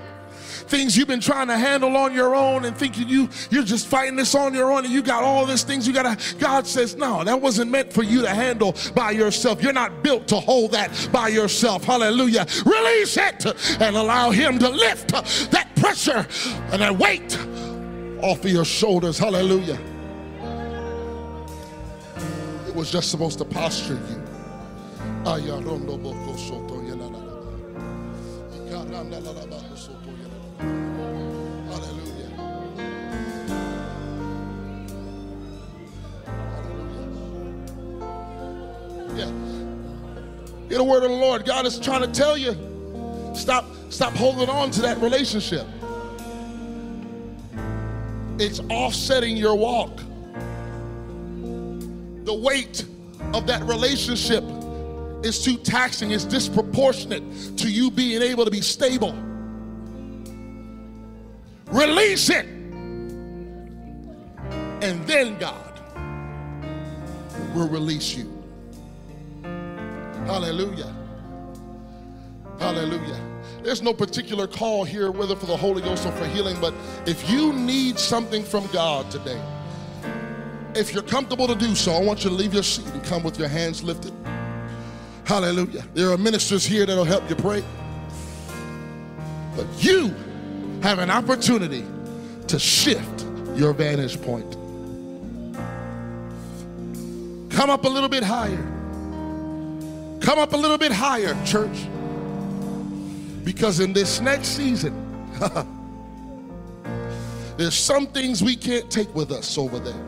[0.68, 4.16] things you've been trying to handle on your own and thinking you you're just fighting
[4.16, 6.95] this on your own and you got all these things you got to God says
[6.95, 9.62] no that wasn't meant for you to handle by yourself.
[9.62, 11.84] You're not built to hold that by yourself.
[11.84, 12.45] Hallelujah.
[12.66, 13.45] Release it
[13.82, 15.09] and allow him to lift
[15.51, 16.28] that pressure
[16.72, 17.38] and that weight
[18.24, 19.18] off of your shoulders.
[19.18, 19.80] Hallelujah.
[22.68, 24.22] It was just supposed to posture you.
[28.70, 29.61] Hallelujah.
[39.16, 39.32] Yeah.
[40.70, 41.45] Get a word of the Lord.
[41.45, 42.55] God is trying to tell you.
[43.36, 45.68] Stop, stop holding on to that relationship.
[48.39, 49.97] It's offsetting your walk.
[52.26, 52.86] The weight
[53.34, 54.43] of that relationship
[55.24, 59.14] is too taxing, it's disproportionate to you being able to be stable.
[61.68, 62.45] Release it.
[64.82, 65.80] And then God
[67.53, 68.40] will release you.
[70.26, 70.93] Hallelujah.
[72.59, 73.19] Hallelujah.
[73.63, 76.74] There's no particular call here, whether for the Holy Ghost or for healing, but
[77.05, 79.41] if you need something from God today,
[80.74, 83.24] if you're comfortable to do so, I want you to leave your seat and come
[83.24, 84.13] with your hands lifted.
[85.26, 85.86] Hallelujah.
[85.93, 87.63] There are ministers here that'll help you pray.
[89.55, 90.13] But you
[90.82, 91.86] have an opportunity
[92.47, 94.57] to shift your vantage point.
[97.51, 98.70] Come up a little bit higher.
[100.32, 101.89] Come up a little bit higher, church.
[103.43, 105.27] Because in this next season,
[107.57, 110.01] there's some things we can't take with us over there.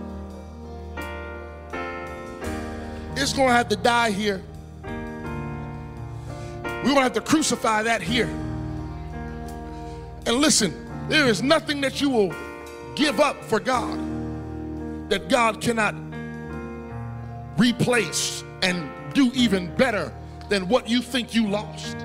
[3.18, 4.42] It's going to have to die here.
[4.86, 8.30] We're going to have to crucify that here.
[10.26, 10.74] And listen,
[11.10, 12.34] there is nothing that you will
[12.96, 14.00] give up for God
[15.10, 15.96] that God cannot
[17.58, 20.14] replace and do even better
[20.50, 21.96] than what you think you lost.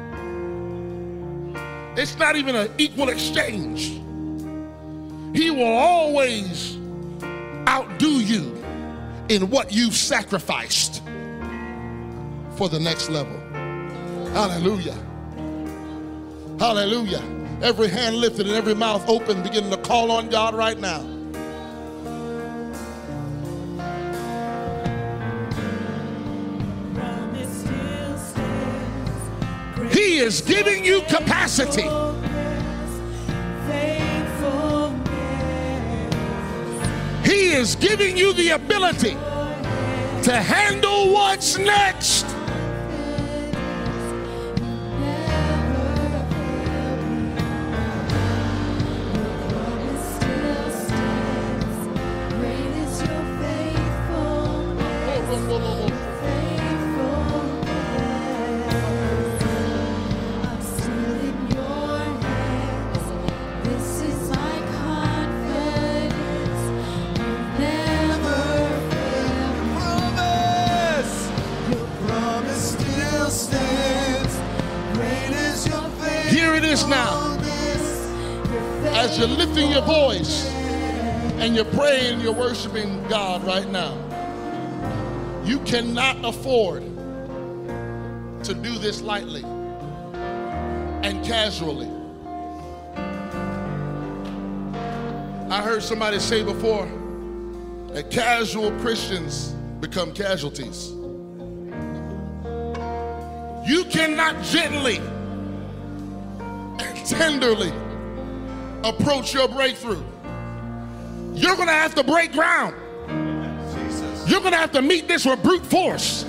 [1.97, 3.89] It's not even an equal exchange.
[5.37, 6.79] He will always
[7.69, 8.55] outdo you
[9.29, 11.03] in what you've sacrificed
[12.57, 13.39] for the next level.
[14.33, 14.97] Hallelujah.
[16.59, 17.23] Hallelujah.
[17.63, 21.18] Every hand lifted and every mouth open, beginning to call on God right now.
[30.09, 31.83] He is giving you capacity.
[37.31, 39.19] He is giving you the ability
[40.23, 42.38] to handle what's next.
[79.19, 80.47] You're lifting your voice
[81.41, 83.93] and you're praying, you're worshiping God right now.
[85.45, 86.83] You cannot afford
[88.45, 89.43] to do this lightly
[91.03, 91.91] and casually.
[95.51, 96.87] I heard somebody say before
[97.93, 99.49] that casual Christians
[99.81, 100.91] become casualties.
[103.67, 104.99] You cannot gently
[106.79, 107.73] and tenderly
[108.85, 110.03] approach your breakthrough.
[111.35, 112.75] You're going to have to break ground.
[114.29, 116.25] You're going to have to meet this with brute force.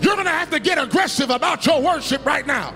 [0.00, 2.74] You're going to have to get aggressive about your worship right now.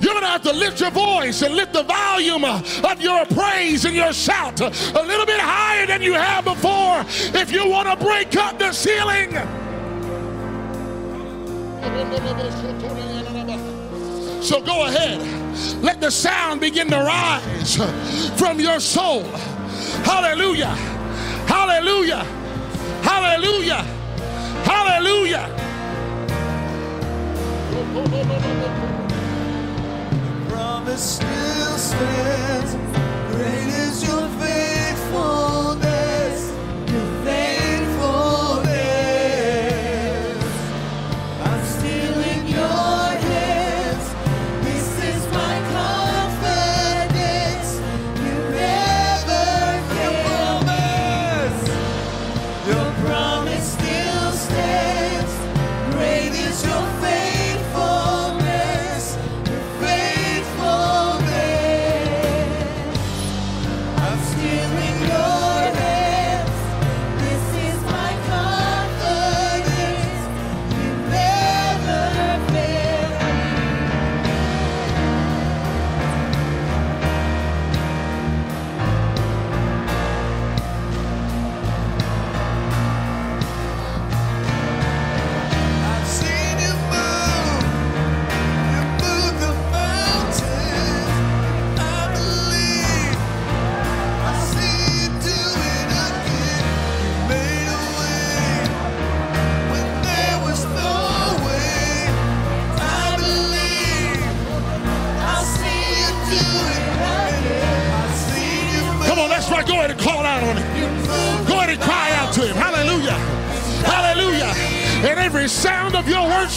[0.00, 3.84] You're going to have to lift your voice and lift the volume of your praise
[3.84, 7.04] and your shout a little bit higher than you have before
[7.40, 9.36] if you want to break up the ceiling.
[14.42, 15.20] So go ahead.
[15.84, 17.76] Let the sound begin to rise
[18.36, 19.22] from your soul.
[20.04, 20.74] Hallelujah.
[21.46, 22.24] Hallelujah.
[23.02, 23.82] Hallelujah.
[24.64, 25.48] Hallelujah.
[30.48, 32.74] promise still stands.
[33.30, 35.91] Great is your faithfulness.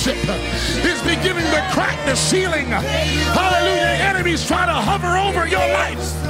[0.06, 2.68] Worship is beginning to crack the ceiling.
[2.68, 4.04] Hallelujah.
[4.04, 6.25] Enemies try to hover over your life.